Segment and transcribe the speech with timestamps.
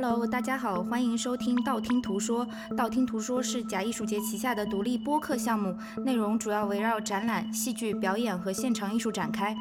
[0.00, 2.46] Hello，大家好，欢迎收听道听途说。
[2.76, 9.56] 道听途说是假艺术节旗下的独立播客项目，内容主要围绕展览、戏剧表演和现场艺术展开。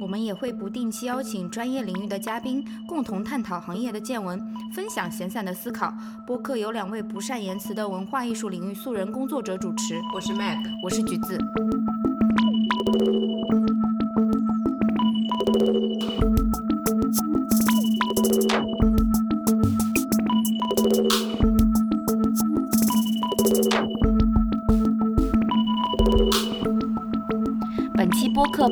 [0.00, 4.40] 我们也会不定期邀请专业领域的嘉宾，共同探讨行业的见闻，
[4.74, 5.92] 分享闲散的思考。
[6.26, 10.00] 播客由两位不善言辞的文化艺术领域素人工作者主持。
[10.14, 11.38] 我是 Mac，我是橘子。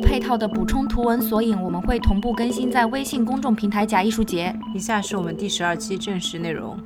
[0.01, 4.53] 配套的补充图文索引，我们会同步更新在微信公众平台“假艺术节”。
[4.73, 6.77] 以下是我们第十二期正式内容。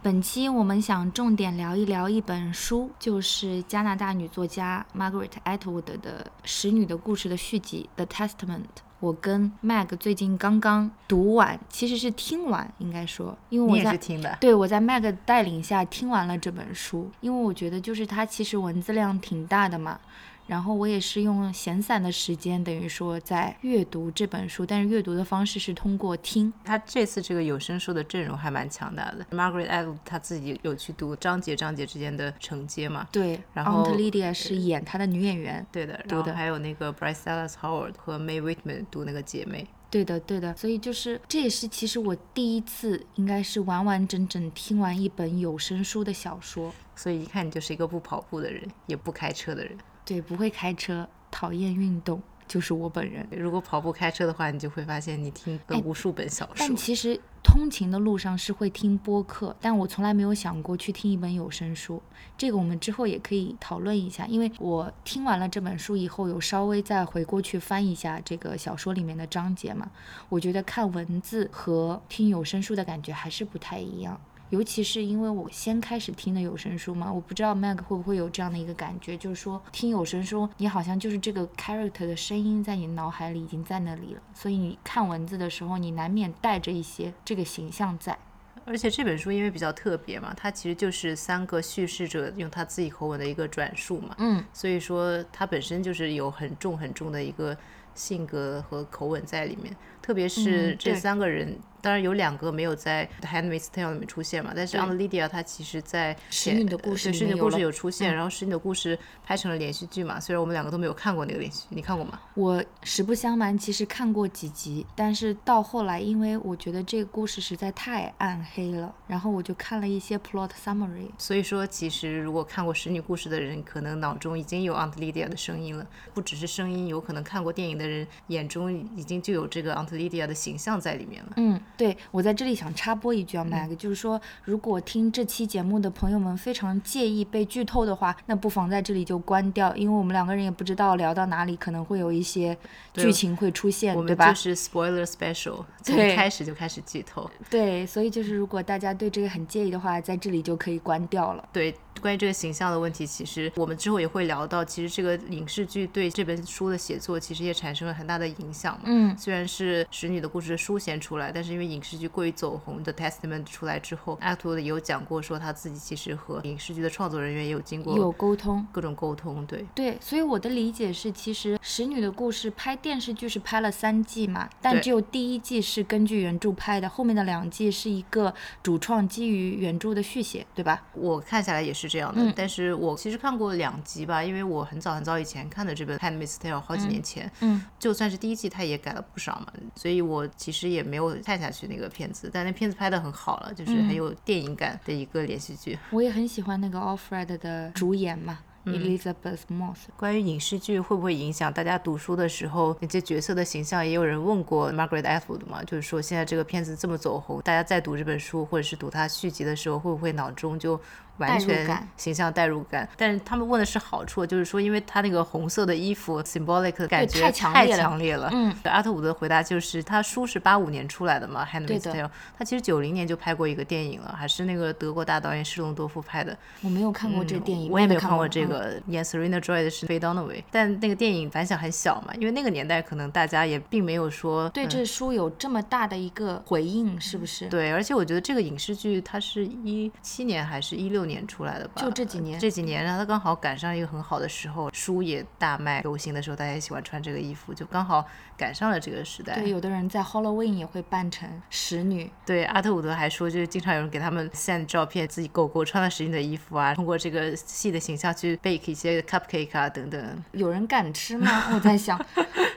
[0.00, 8.60] 本期我们想重点聊一聊一本书，就是加拿大女作家 Margaret Atwood 的《使女的故事》的续集《The Testament》。
[9.00, 20.00] 我跟 Mag 最近刚刚读完，其实是听完，应该说，因为我在听的，对我在 Mag 带领下听完了这本书，因为我觉得就是它其实文字量挺大的嘛。
[20.48, 26.50] 然后我也是用闲散的时间，等于说在阅读这本书，但是阅读的方式是通过听。
[26.64, 33.06] 他这次这个有声书的阵容还蛮强大的，Margaret Atwood 他自己有去读章节章节之间的承接嘛？
[33.12, 33.38] 对。
[33.52, 35.64] 然后 Aunt Lydia 是演他的女演员。
[35.70, 36.02] 对的。
[36.08, 39.66] 然后还有那个 Bryce Dallas Howard 和 May Whitman 读那个姐妹。
[39.90, 40.54] 对的，对的。
[40.54, 46.72] 所以就是这也是其实我第一次应该是完完整整听完一本有声书的小说。
[46.94, 49.76] 所以一看你就是一个不跑步的人，也不开车的人。
[50.08, 53.28] 对，不会开车，讨厌运动，就是我本人。
[53.30, 56.54] 如果跑步开车的话，你就会发现你听了无数本小说。
[56.56, 62.02] 但其实通勤的路上是会听播客，但我从来没有想过去听一本有声书。
[62.38, 69.90] 这个我们之后也可以讨论一下，因为我听完了这本书以后，有稍微再回过去翻一下这个小说里面的章节嘛。
[70.30, 74.18] 我觉得看文字和听有声书的感觉还是不太一样。
[74.50, 88.18] 尤其是因为我先开始听的有声书嘛，我不知道 Mag 会不会有这样的一个感觉，就是说听有声书，你好像就是这个 character 的声音在你脑海里已经在那里了，所以你看文字的时候，你难免带着一些这个形象在。
[88.64, 97.56] 而且这本书因为比较特别嘛，它其实就是三个叙事者用他自己口吻的一个转述嘛，嗯，所以说它本身就是有很重很重的一个
[97.94, 101.58] 性格和口吻在里面，特别是这三个人。
[101.88, 108.94] 当然有两个没有在《Handmaid's Tale》里面出现嘛，但是 Aunt Lydia 她其实在《使女的故事》使女的故事有出现，然后《使女的故事》
[109.24, 110.20] 拍成了连续剧嘛。
[110.20, 112.20] 虽然我们两个都没有看过那个连续剧，你看过吗？
[112.34, 121.08] 我实不相瞒，其实看过几集，但是到后来，因为我觉得这个故事实在太暗黑了，然后我就看了一些 plot summary。
[121.16, 131.32] 所以说，其实如果看过《使女故事》的人，可能脑中已经有 Aunt Lydia 的声音了，不只是声音，有可能看过电影的人眼中已经就有这个 Aunt Lydia 的形象在里面了。
[131.36, 132.58] 嗯，对，我在这里。
[132.58, 142.58] 想插播一句啊，Mag，就是说，如果听这期节目的朋友们非常介意被剧透的话，那不妨在这里就关掉，因为我们两个人也不知道聊到哪里，可能会有一些
[142.94, 144.30] 剧情会出现，对吧？
[144.30, 147.30] 就是 spoiler special， 从开始就开始剧透。
[147.48, 151.48] 对，所以就是如果大家对这个很介意的话，在这里就可以关掉了。
[151.52, 151.72] 对。
[151.98, 154.64] 关于这个形象的问题，其实我们之后也会聊到。
[154.64, 158.82] 其实这个影视剧对这本书的写作，其实也产生了很大的影响嘛。
[158.84, 169.44] 嗯，虽然是使女的故事书先出来，但是因为影视剧过于走红的《Testament》出来之后，阿图也有讲过，说他自己其实和影视剧的创作人员也有经过有沟通，各种沟通。
[169.46, 180.82] 对对，所以我的理解是，其实使女的故事拍电视剧是拍了三季嘛，但只有第一季是根据原著拍的，后面的两季是一个主创基于原著的续写，对吧？
[180.92, 182.68] 我看下来也是这样的，但是。
[182.78, 195.78] 我其实看过两集吧，因为我很早很早以前看的这本《Handmaid's Tale》，好几年前，嗯，就算是第一季，它也改了不少嘛，所以我其实也没有看下去那个片子，但那片子拍的很好了，就是很有电影感的一个连续剧。
[195.90, 198.38] 我也很喜欢那个 Alfred 的主演嘛。
[198.66, 210.78] Elizabeth Moss，关于影视剧会不会影响大家读书的时候那些角色的形象，也有人问过 Margaret Atwood 嘛，就是说现在这个片子这么走红，大家在读这本书或者是读它续集的时候，会不会脑中就
[211.18, 212.88] 完全形象代入感？
[212.96, 218.30] 但是他们问的是好处，就是说因为他那个红色的衣服 symbolic 的感觉太强烈了。
[218.32, 226.36] 嗯，阿特伍德的回答就是他书是八五年出来的嘛，Handmaid's Tale，他其实九零年就拍过一个电影了，还是那个德国大导演施隆多夫拍的。
[226.62, 228.80] 我没有看过这个电影，我也没有看过这个。
[228.86, 237.46] 演 Serena Joy 的是 Faye Dunaway，但那个电影反响很小嘛，因为那个年代可能大家也并没有说对这书有这么大的一个回应，是不是？
[237.48, 241.82] 对，而且我觉得这个影视剧它是一七年还是一六年出来的吧？
[241.82, 248.06] 就这几年这几年，然后它刚好赶上一个很好的时候，书也大卖，流行的时候，大家也喜欢穿这个衣服，就刚好
[248.36, 249.34] 赶上了这个时代。
[249.34, 252.08] 对，有的人在 Halloween 也会扮成使女。
[252.24, 260.24] 对，阿特伍德还说，就是经常有人给他们 send 照片，自己狗狗穿了使女的衣服啊，通过这个戏的形象去 bake 一些 cupcake 啊等等。
[260.32, 261.44] 有人敢吃吗？
[261.54, 261.98] 我在想，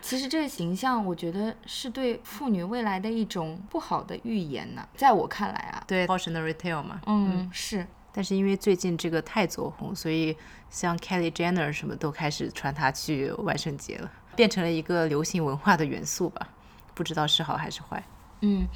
[0.02, 4.88] 其实这个形象，我觉得是对妇女未来的一种不好的预言呢。
[4.96, 7.00] 在我看来啊，对，cautionary tale 嘛。
[7.06, 7.88] 嗯，是。
[8.14, 10.36] 但是因为最近这个太走红，所以
[10.70, 16.50] 像 Kelly Jenner 什么都开始穿它去万圣节了，变成了一个流行文化的元素吧。
[16.94, 18.04] 不知道是好还是坏。
[18.42, 18.68] 嗯，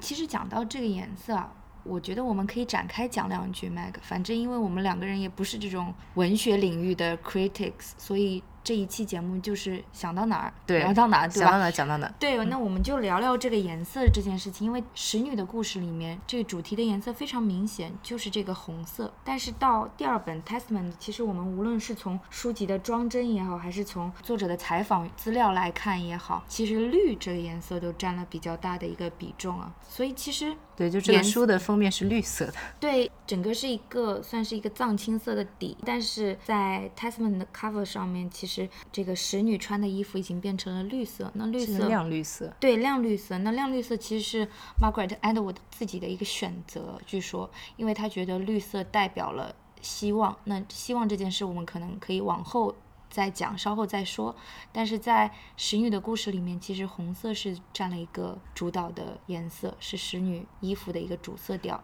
[0.00, 1.52] 其实讲到这个颜色啊，
[1.82, 3.94] 我觉得我们可以展开讲两句，Mag。
[4.02, 8.42] 反正因为我们两个人也不是这种文学领域的 critics，所以。
[8.64, 11.44] 这一期节目就是想到哪儿聊到哪儿，对吧？
[11.44, 12.14] 想到哪儿讲到哪儿。
[12.18, 14.64] 对，那我们就聊聊这个颜色这件事情。
[14.64, 19.12] 因为使女的故事里面，这个主题的颜色非常明显，就是这个红色。
[19.22, 29.70] 但是到第二本 Testament，其实我们无论是从书籍的装帧也好，还是从作者的采访资料来看也好，其实绿这个颜色都占了比较大的一个比重啊。
[29.86, 30.56] 所以其实。
[30.76, 32.54] 对，就这个书的封面是绿色的。
[32.80, 38.53] 对，整个是一个算是一个藏青色的底，但是在 Testament 的 cover 上面，其实
[38.92, 41.30] 这个使女穿的衣服已经变成了绿色。
[41.34, 42.52] 那绿色亮绿色。
[42.60, 43.38] 对，亮绿色。
[43.38, 44.48] 那亮绿色其实是
[44.80, 50.36] Margaret Atwood 自己的一个选择，据说，因为她觉得绿色代表了希望。
[50.44, 52.74] 那希望这件事，我们可能可以往后。
[53.10, 54.34] 再讲，稍后再说。
[54.72, 61.80] 但是在使女的故事里面，其实红色是占了一个主导的颜色，是使女衣服的一个主色调。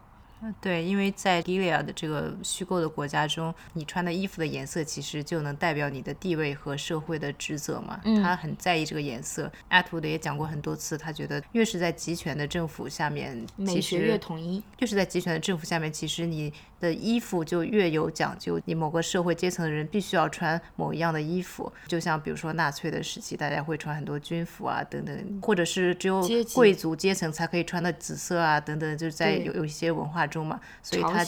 [0.60, 8.00] 对，因为在 Gilead 的这个虚构的国家中，你穿的衣服的颜色其实就能代表你的地位和社会的职责嘛。
[8.04, 9.52] 嗯，他很在意这个颜色。
[9.68, 14.62] 艾图的也讲过很多次，他觉得越是在集权的政府下面，美学越统一。
[14.78, 16.50] 越是在集权的政府下面，其实你
[16.80, 18.58] 的衣服就越有讲究。
[18.64, 30.26] 你某个社会阶层的人必须要穿某一样的衣服，就像比如说纳粹的时期，大家会穿很多军服啊等等，或者是只有贵族阶层才可以穿的紫色啊等等，就是在有有一些文化。
[30.30, 31.26] 中嘛，所以他。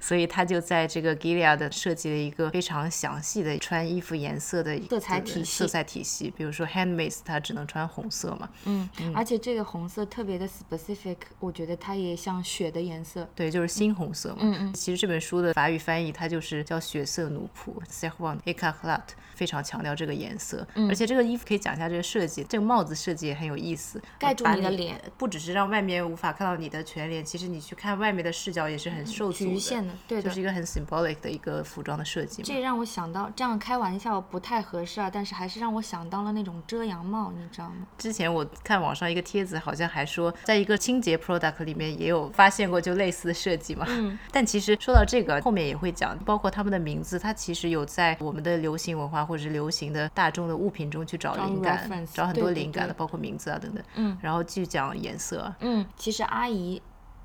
[0.00, 5.58] 所以他就在这个 Gilead 设计了一个非常详细的穿衣服颜色的色彩体系。
[5.58, 8.48] 色彩体系，比如说 Handmaids，它只能穿红色嘛。
[8.64, 13.28] 嗯，而且这个红色特别的 specific，我觉得它也像血的颜色。
[13.34, 14.38] 对，就是猩红色嘛。
[14.40, 14.72] 嗯嗯。
[14.72, 19.02] 其实这本书的法语翻译它就是叫血色奴仆 s e h o n e Eclat，
[19.34, 20.66] 非常强调这个颜色。
[20.74, 20.88] 嗯。
[20.88, 32.42] 而且这个衣服可以讲一下这个设计，这个帽子设计也很有意思，盖住你的脸，不只是让外面无法看到你的全脸，其实你去看外面的视角也是很受局限的，对的，就是一个很 symbolic 的一个服装的设计。
[32.42, 37.86] 这让我想到，这样开玩笑不太合适啊，但是还是让我想到了那种遮阳帽，你知道吗？
[37.98, 43.84] 之前我看网上一个帖子，好像还说，在一个清洁 product 里面也有发现过就类似的设计嘛。
[43.88, 44.18] 嗯。
[44.32, 53.84] 但其实说到这个，后面也会讲，包括他们的名字，它其实有在我们的流行文化或者是流行的大众的物品中去找灵感，找很多灵感的，包括名字啊等等。
[53.96, 54.16] 嗯。
[54.22, 55.52] 然后继续讲颜色。
[55.60, 56.80] 嗯，其实阿姨。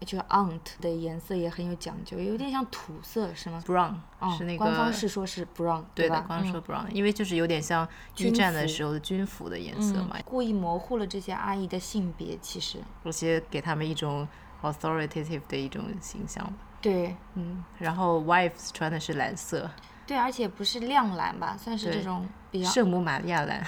[0.05, 3.95] 就 aunt 的颜色也很有讲究，有点像土色，是吗？brown，
[4.37, 7.87] 是那个官方是说是 brown，对的，官方说 brown，因为就是有点像
[8.17, 10.17] 一战的时候的军服的颜色嘛。
[10.23, 14.27] 故意模糊了这些阿姨的性别，其实，而且给他们一种
[14.61, 16.47] authoritative 的一种形象。
[16.81, 19.69] 对，嗯，然后 wives 穿的是蓝色，
[20.05, 23.65] 对，而且不是亮蓝吧，算是这种比较圣母玛利亚蓝。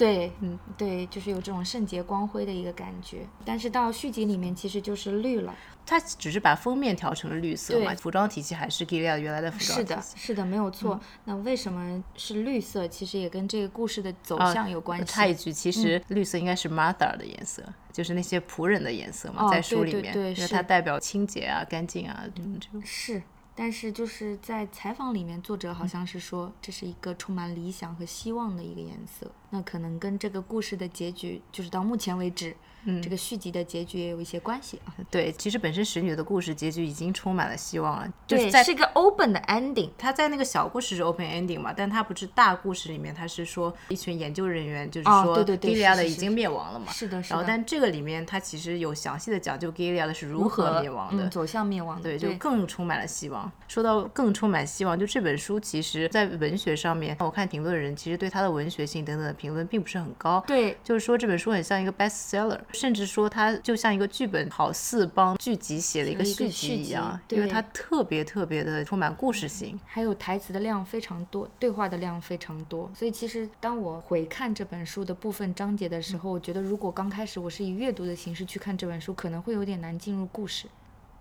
[0.00, 5.54] 对，嗯，对，就是有这种圣洁光辉的一个感觉，但是到续集里面其实就是绿了。
[5.84, 10.98] 它只是把封面调成了绿色嘛，服装体系还是 Gilead 原来的服装是的，是的，没有错。
[11.24, 12.88] 那为什么是绿色？
[12.88, 15.04] 其实也跟这个故事的走向有关系。
[15.04, 23.20] 插一句，其实绿色应该是 Mother 的颜色，就是那些仆人的颜色嘛，在书里面，因为它代表清洁啊、干净啊，嗯，这种是。
[23.62, 29.30] 但是就是在采访里面，作者好像是说这是一个充满理想和希望的一个颜色。
[29.50, 32.56] 那可能跟这个故事的结局，就是到目前为止。
[32.84, 34.94] 嗯，这个续集的结局也有一些关系啊。
[35.10, 39.90] 对，其实本身使女的故事结局已经充满了希望了，就，是一个 open 的 ending。
[39.98, 46.90] 它在那个小故事是 open ending 嘛，但它不是大故事里面，它是说一群研究人员就是说 Gilead 已经灭亡了嘛。
[46.92, 47.36] 是的，是的。
[47.36, 52.02] 然后，但这个里面它其实有详细的讲究 Gilead 是如何灭亡的，走向灭亡的。
[52.02, 53.50] 对，就更充满了希望。
[53.68, 60.42] 说到更充满希望，就这本书其实在文学上面，我看评论人其实对它的文学性等等的评论并不是很高。
[60.46, 63.54] 对，就是说这本书很像一个 bestseller，甚至说它。
[63.56, 72.90] 就像一个剧本，好似帮剧集写了一个续集一样，因为它特别特别的充满故事性，还有台词的量非常多，对话的量非常多。
[72.94, 80.66] 所以其实当我回看这本书的部分章节的时候，我觉得如果刚开始我是以阅读的形式去看这本书，可能会有点难进入故事。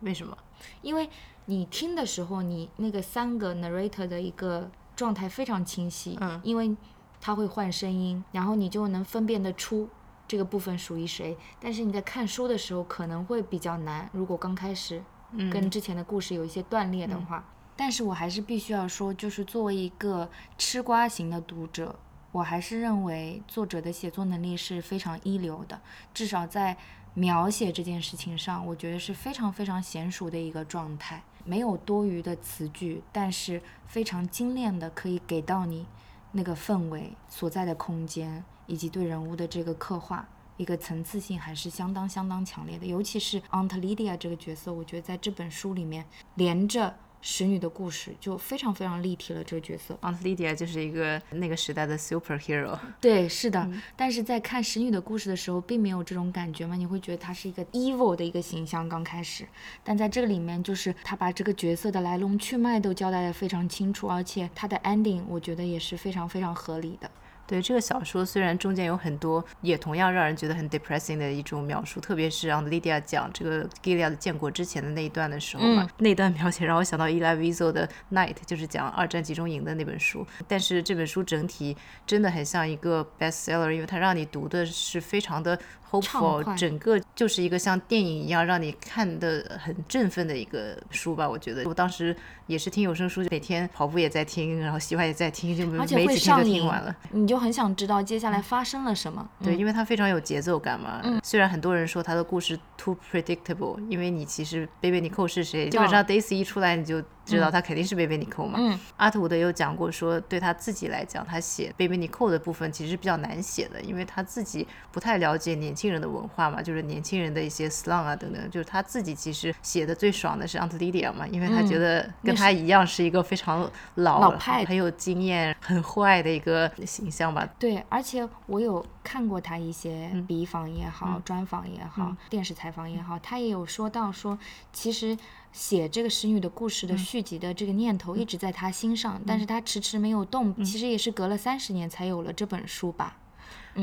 [0.01, 0.37] 为什么？
[0.81, 1.09] 因为
[1.45, 6.75] 你听的时候，你那个三个 narrator 的一个状态非常清晰，嗯，因为
[7.19, 9.89] 他会换声音，然后你就能分辨得出
[10.29, 11.35] 这个部分属于谁。
[11.59, 15.03] 但是你在看书的时候可能会比较难，如果刚开始
[15.51, 17.43] 跟之前的故事有一些断裂的话。
[17.75, 21.97] 但是我还是必须要说，就是作为一个吃瓜型的读者，
[22.31, 25.81] 我还是认为作者的写作能力是非常一流的，
[26.13, 26.75] 至少在
[27.13, 35.87] 描写这件事情上，我觉得是非常非常娴熟的一个状态，没有多余的词句，但是非常精炼的可以给到你
[36.31, 42.85] 那个氛围所在的空间，以及对人物的这个刻画，一个层次性还是相当相当强烈的。
[42.85, 46.05] 尤其是 Aunt Lydia 这个角色，我觉得在这本书里面
[46.35, 46.95] 连着。
[47.21, 52.77] 使女的故事就非常非常立体了，这个角色，Aunt Lydia 就是一个那个时代的 superhero。
[53.01, 53.69] 对，是的。
[53.95, 56.75] 但是在看使女的故事的时候，并没有这种感觉嘛？
[56.75, 59.45] 你会觉得她是一个 evil 的一个形象刚开始，
[59.83, 67.11] 但在这个里面，就是她把这个角色的来龙去脉都交代的非常清楚，而且她的 ending 我觉得也是非常非常合理的。
[67.49, 80.23] 对这个小说，虽然中间有很多也同样让人觉得很 depressing 的一种描述，特别是让 Lydia 讲这个 Gilead 建国之前的那一段的时候嘛，那段描写让我想到 Eli Wiesel 的 Night，就是讲二战集中营的那本书。
[80.47, 81.75] 但是这本书整体
[82.05, 85.59] 真的很像一个 bestseller，因为它让你读的是非常的。
[85.89, 91.63] hopeful，整个就是一个像电影一样让你看的很振奋的一个书吧，我觉得。
[91.65, 92.15] 我当时
[92.47, 96.95] 也是听有声书，每天跑步也在听，然后洗碗也在听，就没几天就听完了。
[97.11, 99.27] 你就很想知道接下来发生了什么。
[99.43, 101.01] 对，因为它非常有节奏感嘛。
[101.03, 101.19] 嗯。
[101.23, 107.03] 虽然很多人说他的故事 too predictable，因为你其实 Baby Nicole 是谁，基本上 Daisy 一出来你就。
[107.29, 108.57] 知道他肯定是贝贝尼寇嘛？
[108.59, 127.47] 嗯，阿特伍德有讲过说，对他自己来讲，他写贝贝尼寇的部分其实是比较难写的，因为他自己不太了解年轻人的文化嘛，就是年轻人的一些 slang 啊等等，就是他自己其实写的最爽的是 Aunt Lydia 嘛，因为他觉得跟他一样是一个非常老老派、很有经验、很坏的一个形象吧。
[127.59, 134.37] 对，而且我有看过他一些笔访也好、专访也好、电视采访也好，他也有说到说，
[134.73, 135.17] 其实。
[135.51, 140.55] 写这个使女的故事的续集的这个念头一直在他心上，但是他迟迟没有动。
[140.63, 143.17] 其实也是隔了三十年才有了这本书吧。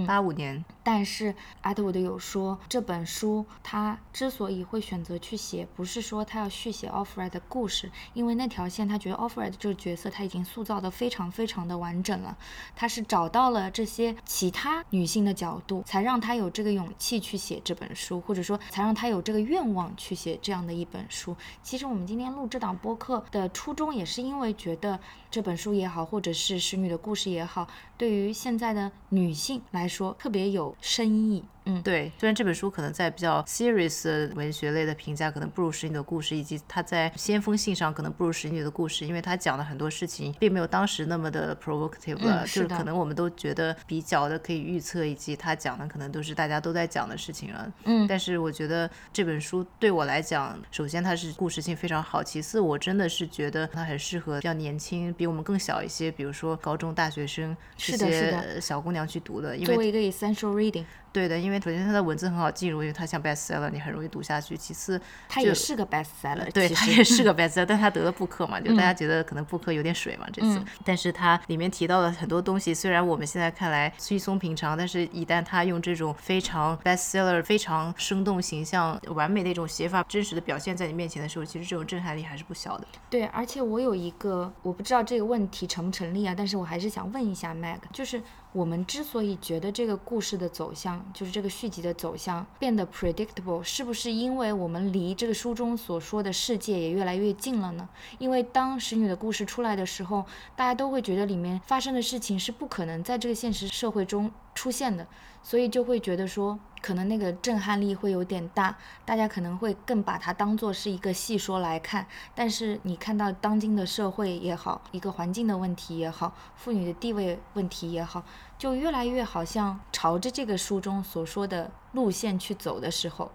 [0.07, 12.39] 八五年，但是阿特伍德有说，这本书他之所以会选择去写，不是说他要续写 Offred 的故事，因为那条线他觉得 Offred 这个角色他已经塑造的非常非常的完整了，
[12.77, 21.35] 他是找到了这些其他女性的角度，才让他有这个勇气去写这本书，或者说才让他有这个愿望去写这样的一本书。
[21.65, 25.01] 其实我们今天录这档播客的初衷，也是因为觉得
[25.33, 27.67] 这本书也好，或者是使女的故事也好，
[27.99, 29.57] 对于现在的女性。
[29.73, 31.45] 来说特别有生意。
[31.67, 47.73] 嗯，对，虽然这本书可能在比较 serious 的文学类的评价可能不如《使女的故事》，以及它在先锋性上可能不如《使女的故事》，因为它讲的很多事情并没有当时那么的 provocative 了，就是可能我们都觉得比较的可以预测，以及它讲的可能都是大家都在讲的事情了。
[47.85, 60.85] 嗯，但是我觉得这本书对我来讲，首先它是故事性非常好，其次我真的是觉得它很适合比较年轻、比我们更小一些，比如说高中大学生这些小姑娘去读的，因为作为一个 essential reading。
[61.17, 64.55] 对的，因为首先它的文字很好进入，因为它像 bestseller，你很容易读下去。
[64.55, 70.63] 其次，它也是个 bestseller，对，它也是个 bestseller，但它得了布克嘛，就大家觉得可能布克有点水嘛这次。
[70.85, 82.87] 但是它里面提到的很多东西，虽然我们现在看来稀松平常，但是一旦他用这种非常 bestseller、非常生动形象、完美的一种写法，真实的表现在你面前的时候，其实这种震撼力还是不小的。
[83.09, 88.23] 对，而且我有一个，我不知道这个问题成不成立啊，但是我还是想问一下 Mag，就是。
[88.57, 97.87] 我们之所以觉得这个故事的走向，就是这个续集的走向变得 predictable，是不是因为我们离这个书中所说的世界也越来越近了呢？
[98.19, 100.25] 因为当使女的故事出来的时候，
[100.57, 105.07] 大家都会觉得里面发生的事情是不可能在这个现实社会中出现的。
[105.47, 112.05] 所以就会觉得说，可能那个震撼力会有点大，大家可能会更把它当做是一个戏说来看。
[112.35, 118.25] 但是你看到当今的社会也好，一个环境的问题也好，妇女的地位问题也好，
[118.59, 123.31] 就越来越好像朝着这个书中所说的路线去走的时候。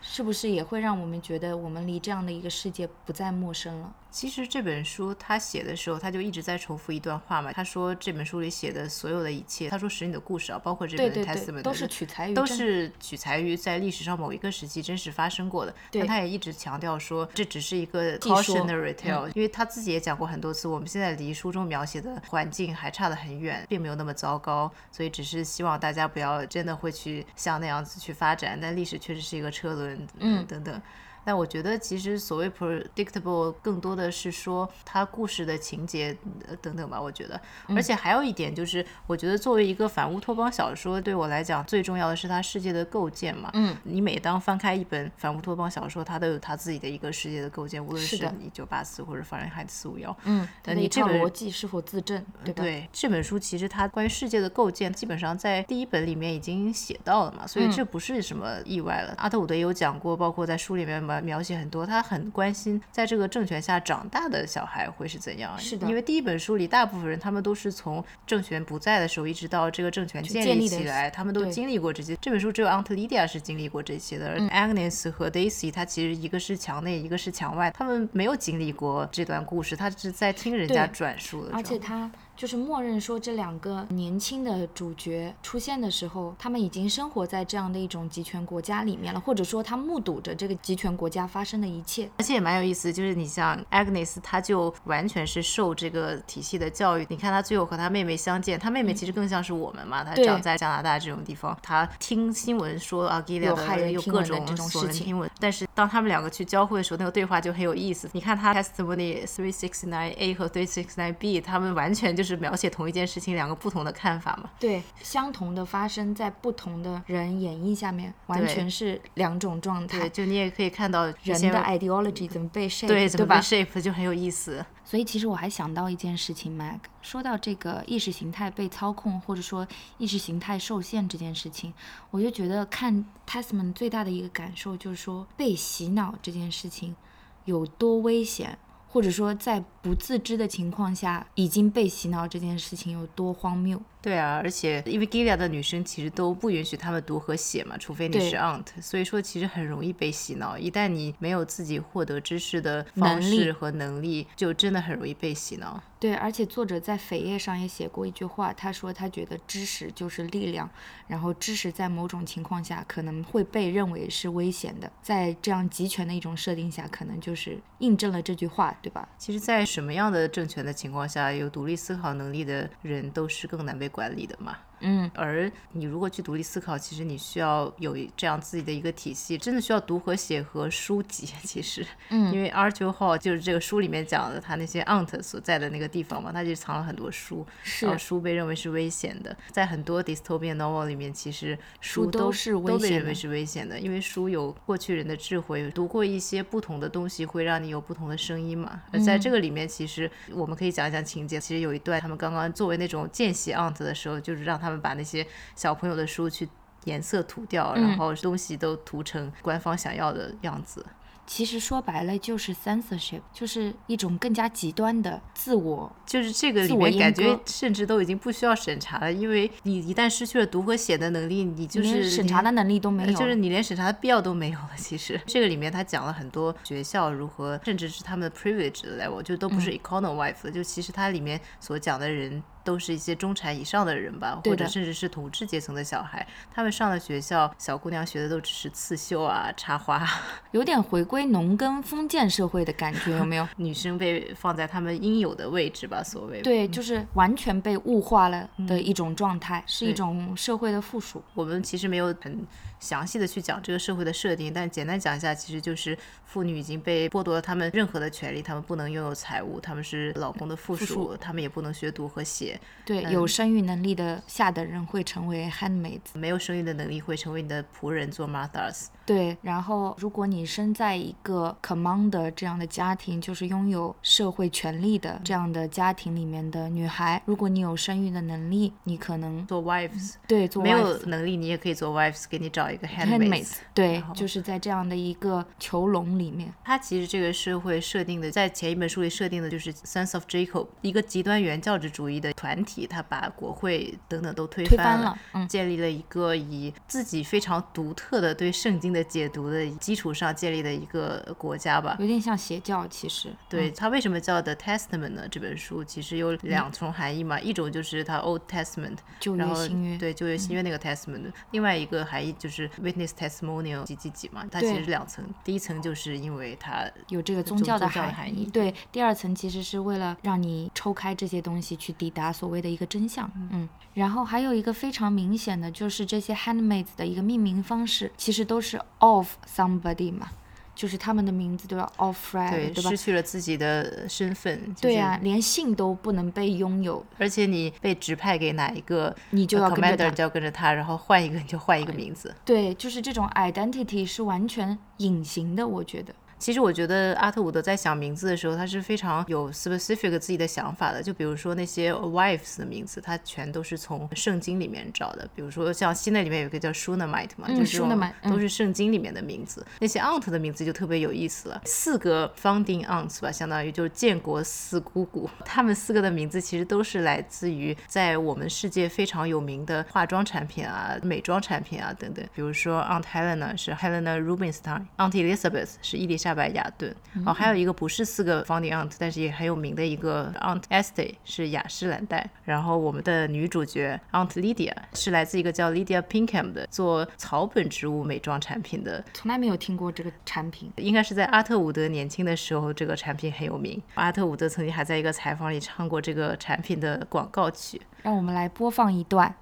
[0.00, 3.94] 是不是也会让我们觉得我们离这样的一个世界不再陌生了？
[4.14, 7.52] 其实这本书他写的时候，他就一直在重复一段话嘛。
[7.52, 15.74] 他说这本书里写的所有的一切，他说使你的故事啊，包括这本《Testament》都是取材于都是取材于在历史上某一个时期真实发生过的。
[15.90, 28.56] 但他也一直强调说，这只是一个 cautionary tale，因为他自己也讲过很多次，我们现在离书中描写的环境还差得很远，并没有那么糟糕，所以只是希望大家不要真的会去像那样子去发展。
[28.62, 30.80] 但历史确实是一个车轮，嗯，等等。
[31.24, 36.16] 但我觉得其实所谓 predictable 更多的是说它故事的情节
[36.60, 37.00] 等等吧。
[37.00, 43.50] 我觉得，而且还有一点就是，我觉得作为一个反乌托邦小说，对我来讲最重要的是它世界的构建嘛。
[43.54, 50.16] 嗯，你每当翻开一本反乌托邦小说，它都有它自己的一个世界的构建，无论是一九八四或者法兰海四五幺。
[50.24, 52.24] 嗯，但你这本逻辑是否自证？
[52.44, 59.14] 对对，这本书其实它关于世界的构建，基本上在第一本里面已经写到了嘛，所以这不是什么意外了。
[59.18, 65.58] 阿特伍德也有讲过，包括在书里面描描写很多，他很关心在这个政权下长大的小孩会是怎样。
[65.58, 72.16] 是的，因为第一本书里大部分人他们都是从政权不在的时候一直到这个政权建立起来，他们都经历过这些。
[72.20, 81.50] 这本书只有 Aunt Lydia 是经历过这些的，Agnes 和 Daisy 他其实一个是墙内，一个是墙外，他们没有经历过这段故事，他是在听人家转述的。
[81.52, 82.08] 而且他。
[82.36, 92.10] 就是默认说这两个年轻的主角出现的时候，他们已经生活在这样的一种集权国家里面了，或者说他目睹着这个集权国家发生的一切。
[92.18, 97.06] 而且也蛮有意思，就是你像 Agnes，她就完全是受这个体系的教育。
[97.08, 105.30] 你看她最后和她妹妹相见，她妹妹其实更像是我们嘛，她长在加拿大这种地方，她听新闻说啊，给两个有各种所人听闻。
[105.38, 108.10] 但是当他们两个去交汇的时候，那个对话就很有意思。
[108.12, 112.23] 你看她 Testimony Three Six Nine A 和 Three Six Nine B，他们完全就。
[112.24, 114.48] 就是描写同一件事情，两个不同的看法嘛？
[114.58, 119.98] 对，相同的发生在不同的人演绎下面，完全是两种状态。
[119.98, 124.64] 对，就你也可以看到人的 ideology 怎么被 shape，对，怎么被 shape 就很有意思。
[124.86, 129.66] 所以其实我还想到一件事情，Mag，说到这个意识形态被操控，或者说
[129.98, 131.74] 意识形态受限这件事情，
[132.10, 136.96] 我就觉得看 Testament 最大的一个感受就是说，被洗脑这件事情
[137.44, 138.58] 有多危险。
[138.94, 143.82] 或者说，在不自知的情况下已经被洗脑这件事情有多荒谬？
[144.04, 150.58] 对啊，而且因为 Gilead 的女生其实都不允许她们读和写嘛，除非你是 Aunt，所以说其实很容易被洗脑。
[150.58, 155.82] 一旦你没有自己获得知识的方式和能力，就真的很容易被洗脑。
[155.98, 160.68] 对，而且作者在扉页上也写过一句话，他说他觉得知识就是力量，
[161.06, 169.08] 然后知识在某种情况下可能会被认为是危险的，在这样集权的一种设定下，可能就是印证了这句话，对吧？
[169.16, 173.90] 其实，在什么样的政权的情况下，有独立思考能力的人都是更难被。
[173.94, 174.58] 管理的嘛。
[174.86, 181.26] 嗯，而你如果去独立思考，其实你需要有这样自己的一个体系，真的需要读和写和书籍。
[181.42, 189.34] 其实，嗯，因为 Arthur Hall 就是这个书里面讲的，他那些 aunt 所在的那个地方嘛，他就藏了很多书，是书被认为是危险的。
[189.50, 198.82] 在很多 dystopian novel 里面，其实书都是都被认为是危险的，因为书有过去人的智慧，读过一些不同的东西，会让你有不同的声音嘛。
[198.92, 201.40] 而在这个里面，其实我们可以讲一讲情节。
[201.40, 204.73] 其实有一段，他们刚刚作为那种见习 aunt 的时候，就是让他们。
[204.80, 206.48] 把那些小朋友的书去
[206.84, 210.84] 颜色涂掉，然后东西都涂成官方想要的样子。
[211.26, 224.70] 其实说白了就是 censorship，就是一种更加极端的自我，就是这个里面感觉甚至都已经不需要审查了，因为你一旦失去了读和写的能力，你就是审查的能力都没有，就是你连审查的必要都没有了。
[224.76, 240.04] 其实 这个里面他讲了很多学校如何，甚至是他们的 privilege 的 level，就都不是 economy wife 了，就其实它里面所讲的人都是一些中产以上的人吧，或者甚至是统治阶层的小孩，他们上了学校，小姑娘学的都只是刺绣啊、插花，
[240.50, 241.04] 有点回。
[241.04, 243.46] 归农耕封建社会的感觉有没有？
[243.56, 251.22] 女生被放在她们应有的位置吧，所谓对，就是完全被物化了的一种状态，是一种社会的附属。
[251.34, 252.46] 我们其实没有很。
[252.80, 262.60] 详细的去讲这个社会的设定，但简单讲一下，其实就是妇女已经被剥夺了她们任何的权利，她们不能拥有财物，她们是老公的附属，她们也不能学读和写。
[262.84, 268.86] 对，有生育能力的下等人会成为 handmaids，没有生育的能力会成为你的仆人做 mothers。
[269.06, 280.14] 对，然后如果你生在一个 commander 这样的家庭，就是拥有社会权利的这样的家庭里面的女孩，如果你有生育的能力，你可能做 wives。
[280.26, 282.63] 对，做没有能力你也可以做 wives，给你找。
[282.70, 286.52] 一个 handmaids，对，就是在这样的一个囚笼里面。
[286.64, 302.86] 他其实这个社会设定的，在前一本书里设定的就是 Sense of Jacob，一个极端原教旨主义的团体，他把国会等等都推翻了，嗯，建立了一个以自己非常独特的对圣经的解读的基础上建立的一个国家吧，有点像邪教。
[302.88, 305.28] 其实，对他为什么叫 The Testament 呢？
[305.30, 312.53] 这本书其实有两重含义嘛，一种就是他 Old Testament，旧约新约，对旧约新约那个 Testament，另外一个含义就是。
[312.82, 315.24] Witness testimonial 几几几嘛，它其实是两层。
[315.42, 318.74] 第一层就是因为它有这个宗教的含义，对。
[318.90, 323.30] 第二层其实是为了让你抽开这些东西，去抵达所谓的一个真相。
[323.50, 323.68] 嗯。
[323.92, 330.28] 然后还有一个非常明显的就是这些 handmaids 的一个命名方式，其实都是 of somebody 嘛。
[330.74, 332.96] 就是他们的名字都要 off red，对，对吧失？
[332.96, 334.58] 去了自己的身份。
[334.74, 342.34] 就是对呀、连姓都不能被拥有，而且你被指派给哪一个你就要跟着他就要跟着他，然后换一个你就换一个名字。
[342.44, 346.14] 对，就是这种 identity 是完全隐形的，我觉得。
[346.38, 351.02] 其实我觉得阿特伍德在想名字的时候，他是非常有 specific 自己的想法的。
[351.02, 355.28] 就比如说那些 wives 的名字，他全都是从圣经里面找的。
[355.34, 357.82] 比如说像西内里面有一个叫 Shunammite 嘛，嗯就是
[358.28, 359.64] 都是圣经里面的名字。
[359.80, 365.28] 那些 aunt 的名字就特别有意思了，四个 founding aunts 吧，相当于就是建国四姑姑。
[365.44, 372.24] 他们四个的名字其实都是来自于在我们世界非常有名的化妆产品啊、美妆产品啊等等。
[372.34, 376.94] 比如说 Aunt Helena 是 Helena Rubinstein，Aunt Elizabeth 是伊丽莎白雅顿。
[377.26, 382.26] 哦，还有一个不是四个 founding aunt，但是也很有名的一个 Aunt Estee 是雅诗兰黛。
[382.44, 390.72] 然后我们的女主角 Aunt Lydia 是来自一个叫 Lydia Pinkham 的做草本植物美妆产品的从来没有听过这个产品。
[390.76, 393.82] 应该是在阿特伍德年轻的时候，这个产品很有名。
[393.96, 397.82] 阿特伍德曾经还在一个采访里唱过这个产品的广告曲。
[398.02, 399.34] 让我们来播放一段。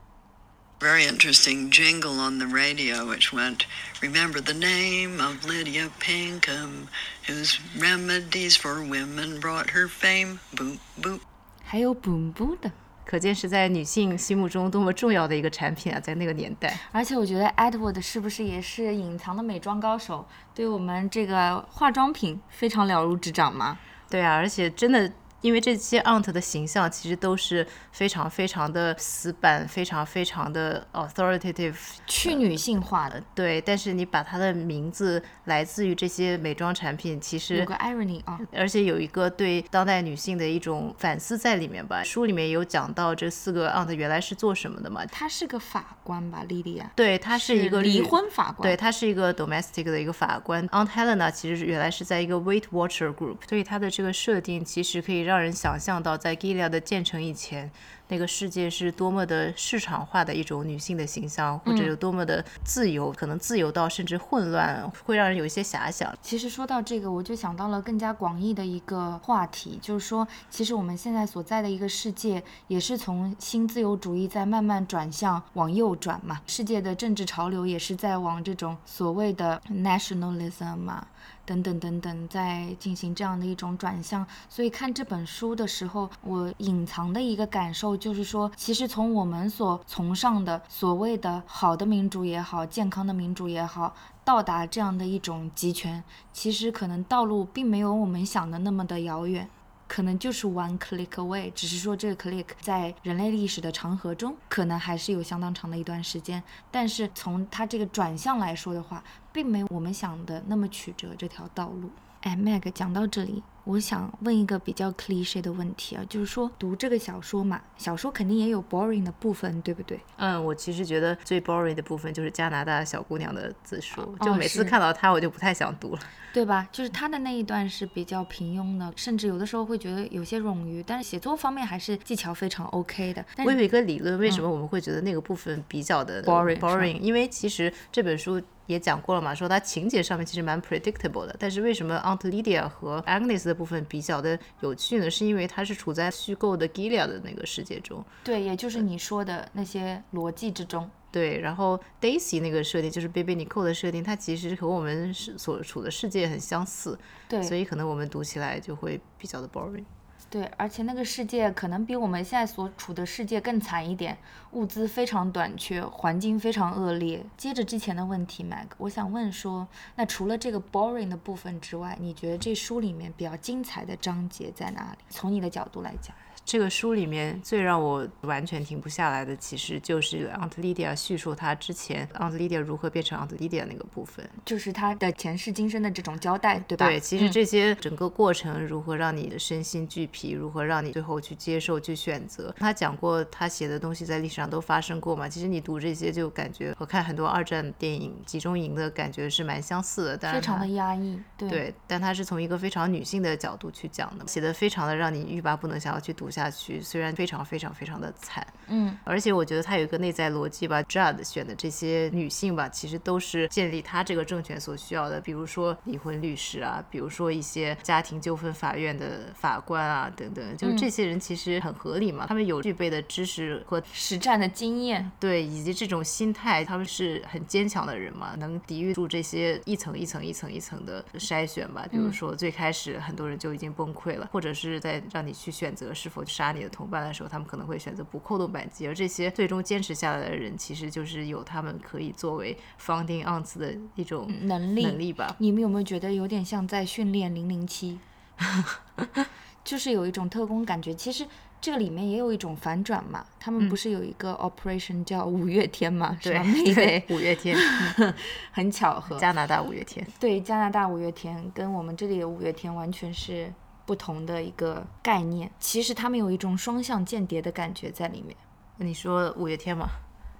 [0.82, 3.66] Very interesting jingle on the radio which went,
[4.02, 6.88] Remember the name of Lydia Pinkham,
[7.28, 10.40] whose remedies for women brought her fame.
[10.56, 11.20] Boom, boom.
[11.64, 12.72] 还有 boom boom 的，
[13.06, 16.76] 可见是在女性心目中多么重要的一个产品啊，在那个年代。
[16.90, 23.78] 而且我觉得 Edward 是不是也是隐藏的美妆高手，对我们这个化妆品非常了如指掌嘛？
[24.10, 25.12] 对啊，而且真的。
[25.42, 31.74] 因为这些 aunt 的形象其实都是非常非常的死板，非常非常的 authoritative，
[32.06, 33.60] 去女性化的，对。
[33.60, 42.02] 但是你把她的名字来自于这些美妆产品，其实有个 irony 啊，而且有一个对当代女性的一种反思在里面吧。
[42.02, 45.04] 书里面有讲到这四个 aunt 原来是做什么的嘛？
[45.06, 46.90] 她是个法官吧，莉莉亚？
[46.94, 48.62] 对，她是一个离婚法官。
[48.62, 50.66] 对，她是一个 domestic 的一个法官。
[50.68, 57.70] Aunt Helena 其实是原来是在一个 Weight Watcher Group，所以她的这个设定其实可以让人想象到，在 Gilead 的建成以前，
[58.08, 66.12] 那个世界是多么的市场化的一种女性的形象，或者有多么的自由，可能自由到甚至混乱，会让人有一些遐想。
[66.20, 76.40] 其实说到这个，我就想到了更加广义的一个话题，就是说，其实我们现在所在的一个世界，也是从新自由主义在慢慢转向往右转嘛。
[76.46, 81.06] 世界的政治潮流也是在往这种所谓的 nationalism 嘛，
[81.44, 84.26] 等等等等，在进行这样的一种转向。
[84.48, 96.02] 所以看这本书的时候，我隐藏的一个感受就是说，其实从我们所崇尚的所谓的好的民主也好，健康的民主也好，到达这样的一种集权，
[96.32, 99.48] 其实可能道路并没有我们想的那么的遥远，
[99.92, 106.42] 可能就是 one click away，只是说这个 click 在人类历史的长河中，可能还是有相当长的一段时间。
[106.70, 111.90] 但是从它这个转向来说的话，并没有我们想的那么曲折这条道路。
[112.22, 120.00] 哎，Meg，讲到这里，我想问一个比较 cliche 的问题啊，就是说读这个小说嘛，小说肯定也有 boring 的部分，对不对？
[120.16, 126.00] 嗯，我其实觉得最 boring 的部分就是加拿大小姑娘的自述，就哦每次看到她，我就不太想读了。
[126.32, 126.66] 对吧？
[126.72, 133.24] 就是她的那一段是比较平庸的，甚至有的时候会觉得有些冗余，但是写作方面还是技巧非常 OK 的。
[133.36, 138.40] 但我有一个理论，为什么我们会觉得那个部分比较的 boring？boring，因为其实这本书
[138.72, 145.10] 也讲过了嘛，说它情节上面其实蛮 predictable 的，但是为什么 Aunt Lydia 和 Agnes 的部分比较的有趣呢？
[145.10, 148.04] 是因为它是处在虚构的 Gilead 的那个世界中。
[148.24, 150.90] 对，也就是你说的那些逻辑之中。
[151.10, 159.84] 对，然后 Daisy 那个设定就是 Baby Nicole 的设定，它其实和我们所处的世界很相似，对，所以可能我们读起来就会比较的 boring。
[160.30, 164.16] 对，而且那个世界可能比我们现在所处的世界更惨一点，
[164.52, 167.22] 物资非常短缺，环境非常恶劣。
[167.36, 174.98] 接着之前的问题，Mag，我想问说，那除了这个 boring 的部分之外，你觉得这书里面比较精彩的章节在哪里？
[175.10, 184.28] 从你的角度来讲，这个书里面最让我完全停不下来的，其实就是 Aunt Lydia 叙述她之前 Aunt Lydia 如何变成 Aunt Lydia 那个部分。
[184.44, 186.86] 就是她的前世今生的这种交代，对吧？
[186.86, 192.54] 对，其实嗯这些整个过程如何让你的身心俱疲，如何让你最后去接受、去选择。
[192.58, 195.28] 他讲过，他写的东西在历史上都发生过嘛。
[195.28, 206.80] 其实你读这些就感觉和看很多二战电影集中营的感觉是蛮相似的，但是非常的压抑，对对，但他是从一个非常女性的角度去讲的，写的非常的让你欲罢不能，想要去读下去。
[206.80, 231.86] 虽然非常非常非常的惨，嗯，而且我觉得他有一个内在逻辑吧，Judd 选的这些女性吧，其实都是建立他这个政权所需要的，比如说离婚律师啊，比如说一些家庭纠纷法院的法官啊，啊等等，就是这些人其实很合理嘛，他们有具备的知识和实战的经验，对，以及这种心态，他们是很坚强的人嘛，能抵御住这些一层一层一层一层的筛选吧。
[231.90, 245.34] 比如说最开始很多人就已经崩溃了，或者是在让你去选择是否杀你的同伴的时候，他们可能会选择不扣动扳机，而这些最终坚持下来的人，其实就是有他们可以作为 founding aunts 的一种能力能力吧。
[245.38, 247.98] 你们有没有觉得有点像在训练零零七？
[249.64, 250.92] 就是有一种特工感觉。
[250.92, 251.24] 其实
[251.60, 253.24] 这个里面也有一种反转嘛。
[253.38, 256.18] 他们不是有一个 operation 叫五月天嘛？
[256.20, 256.42] 是吧？
[256.74, 257.56] 对，五月天，
[258.50, 259.16] 很巧合。
[259.18, 260.04] 加拿大五月天。
[260.18, 263.52] 对，加拿大五月天跟我们这里的五月天完全是
[263.86, 265.50] 不同的一个概念。
[265.58, 268.36] 其实他们有一种双向间谍的感觉在里面。
[268.76, 269.86] 你说五月天吗？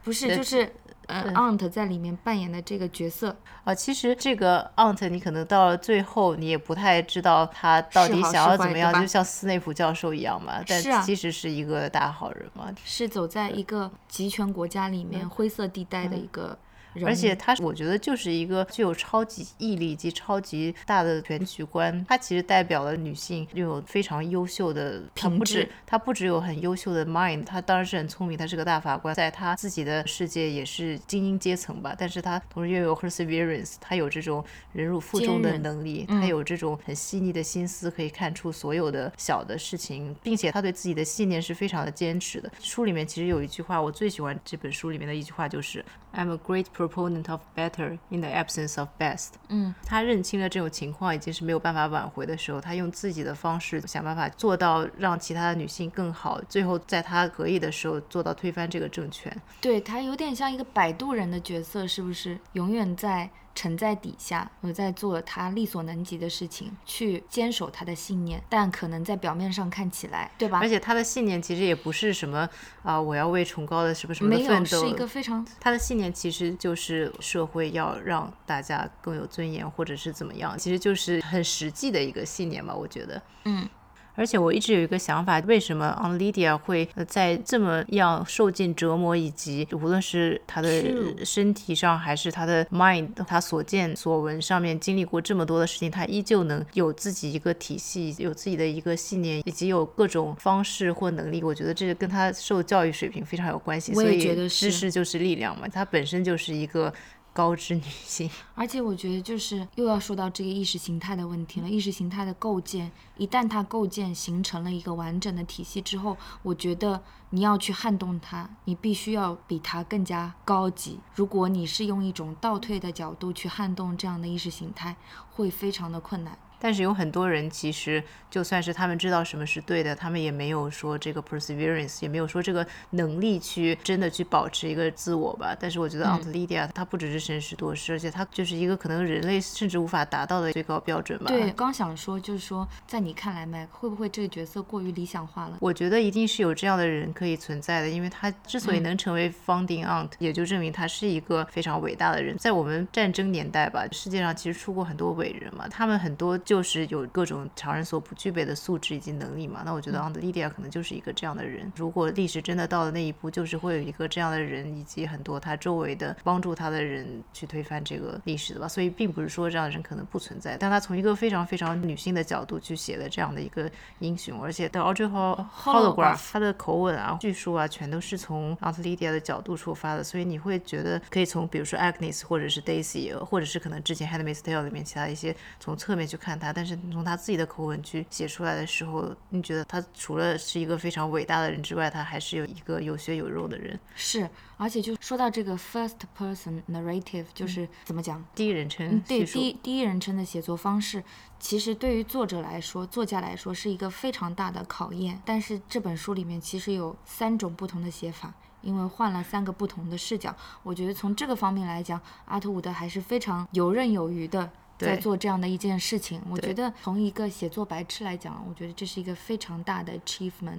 [0.03, 0.73] 不是，就是
[1.07, 3.75] 呃，aunt 在里面扮演的这个角色啊。
[3.75, 10.63] 其实这个 aunt 你可能到了最后你也不太知道他到底想要怎么样，就像斯内普教授一样嘛。
[10.67, 12.75] 但其实是一个大好人嘛。
[12.85, 16.59] 是走在一个集权国家里面灰色地带的一个。
[17.05, 22.05] 而且他，我觉得就是一个具有超级毅力及超级大的全局观。
[22.09, 25.69] 他其实代表了女性拥有非常优秀的品质。
[25.87, 31.95] 他不只有很优秀的 mind，他当然是很聪明，他是个大法官，在他自己的世界也是精英阶层吧。
[31.99, 42.51] 但是他同时又有 perseverance，他有这种忍辱负重的能力，他有这种很细腻的心思，可以看出所有的小的事情，并且他对自己的信念是非常的坚持的。
[42.61, 46.67] 书里面其实有一句话，我最喜欢这本书里面的一句话就是 I'm a great。
[46.73, 49.31] Proponent of better in the absence of best。
[49.49, 59.37] 嗯，他认清了这种情况已经是没有办法挽回的时候，他用自己的方式想办法做到让其他的女性更好，最后在他可以的时候做到推翻这个政权。
[59.61, 62.39] 对他有点像一个摆渡人的角色，是不是？
[62.53, 63.31] 永远在。
[63.55, 70.61] 沉在底下，我在做他力所能及的事情，去坚守他的信念，但可能在表面上看起来，对吧？
[70.61, 72.49] 而且他的信念其实也不是什么
[72.83, 83.69] 啊，我要为崇高的什么什么奋斗，是一个非常他的信念其实就是社会要让大家更有尊严，或者是怎么样，其实就是很实际的一个信念吧，我觉得，嗯。
[84.15, 101.43] 而且我一直有一个想法，为什么 On Lydia 会在这么样受尽折磨，以及无论是他的身体上还是他的 mind，他所见所闻上面经历过这么多的事情，他依旧能有自己一个体系，有自己的一个信念，以及有各种方式或能力。
[101.43, 103.93] 我觉得这个跟他受教育水平非常有关系。
[103.95, 106.93] 我也觉得知识就是力量嘛，他本身就是一个。
[107.33, 111.69] 高知女性，而且我觉得就是又要说到这个意识形态的问题了。
[111.69, 121.01] 意识形态的构建，一旦它构建形成了一个完整的体系之后，我觉得你要去撼动它，你必须要比它更加高级。
[121.15, 124.97] 如果你是用一种倒退的角度去撼动这样的意识形态，
[125.31, 126.37] 会非常的困难。
[126.63, 135.57] 但是有很多人，其实就算是他们知道什么是对的，他们也没有说这个 perseverance，也没有说这个能力去真的去保持一个自我吧。
[135.59, 141.25] 但是我觉得 Aunt Lydia 她不只是绅士多事，而且她就是一个可能人类甚至无法达到的最高标准吧。
[141.27, 145.57] 对，刚想说就是说，在你看来，Mac 会不会这个角色过于理想化了？
[145.59, 152.39] 我觉得一定是有这样的人可以存在的，因为他之所以能成为 founding aunt，也就证明他是一个非常伟大的人。
[152.39, 156.39] 在我们战争年代吧，世界上其实出过很多伟人嘛，他们很多。
[156.53, 161.73] 就是有各种常人所不具备的素质以及能力嘛，那我觉得昂德利迪亚可能就是一个这样的人。
[161.75, 168.69] 如果历史真的到了那一步，就是会有一个这样的人，以及很多他周围的帮助他的人去推翻这个历史的吧。
[168.69, 186.39] 所以并不是说这样的人可能不存在，但他从一个非常非常女性的角度去写的这样的一个英雄，而且的 Audrey Hologram，他的口吻啊、叙述啊，全都是从昂德利迪亚的角度出发的，所以你会觉得可以从比如说 Agnes 或者是 Daisy，或者是可能之前《Handmaid's Tale》里面其他一些从侧面去看。
[186.51, 193.79] 但是从他自己的口吻去写出来的时候，你觉得他除了是一个非常伟大的人之外，他还是有一个有血有肉的人。
[193.95, 194.27] 是，
[194.57, 198.25] 而且就说到这个 first person narrative，就是怎么讲？
[198.35, 198.99] 第一人称。
[199.01, 201.05] 对，第一第一人称的写作方式，
[201.39, 205.21] 其实对于作者来说，作家来说是一个非常大的考验。
[205.27, 210.35] 但是这本书里面其实有三种不同的写法，因为换了三个不同的视角。
[210.63, 214.51] 我觉得从这个方面来讲，阿特伍德还是非常游刃有余的。
[214.83, 220.59] 在做这样的一件事情，我觉得从一个写作白痴来讲，我觉得这是一个非常大的 achievement。